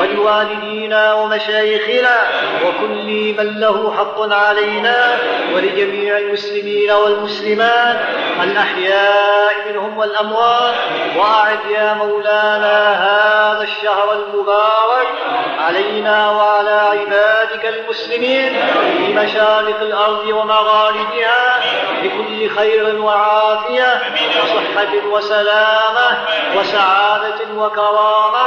ولوالدينا 0.00 1.14
ومشايخنا 1.14 2.16
وكل 2.64 3.34
من 3.38 3.60
له 3.60 3.94
حق 3.98 4.34
علينا 4.34 5.18
ولجميع 5.54 6.18
المسلمين 6.18 6.90
والمسلمات. 6.90 7.96
الأحياء 8.42 9.54
منهم 9.70 9.98
والأموات. 9.98 10.74
وأعد 11.16 11.58
يا 11.70 11.94
مولانا 11.94 12.92
هذا 12.92 13.62
الشهر 13.62 14.12
المبارك 14.12 15.08
علينا 15.58 16.30
وعلى 16.30 16.70
عبادك 16.70 17.66
المسلمين 17.66 18.52
في 18.96 19.12
مشارق 19.12 19.80
الأرض 19.80 20.26
ومغاربها. 20.26 20.89
بكل 22.02 22.50
خير 22.50 23.00
وعافية 23.00 24.02
وصحة 24.42 24.92
وسلامة 25.10 26.18
وسعادة 26.56 27.40
وكرامة 27.56 28.46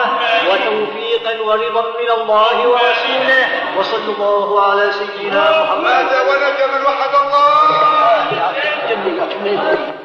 وتوفيق 0.49 1.25
ورضا 1.45 1.81
من 1.81 2.09
الله 2.21 2.67
ورسوله. 2.67 3.47
وصلى 3.77 4.09
الله 4.15 4.47
على 4.69 4.91
سيدنا 4.91 5.63
محمد. 5.63 5.83
مات 5.83 6.11
ونجا 6.27 6.67
من 6.67 6.81
وحد 6.85 7.13
الله. 9.43 10.02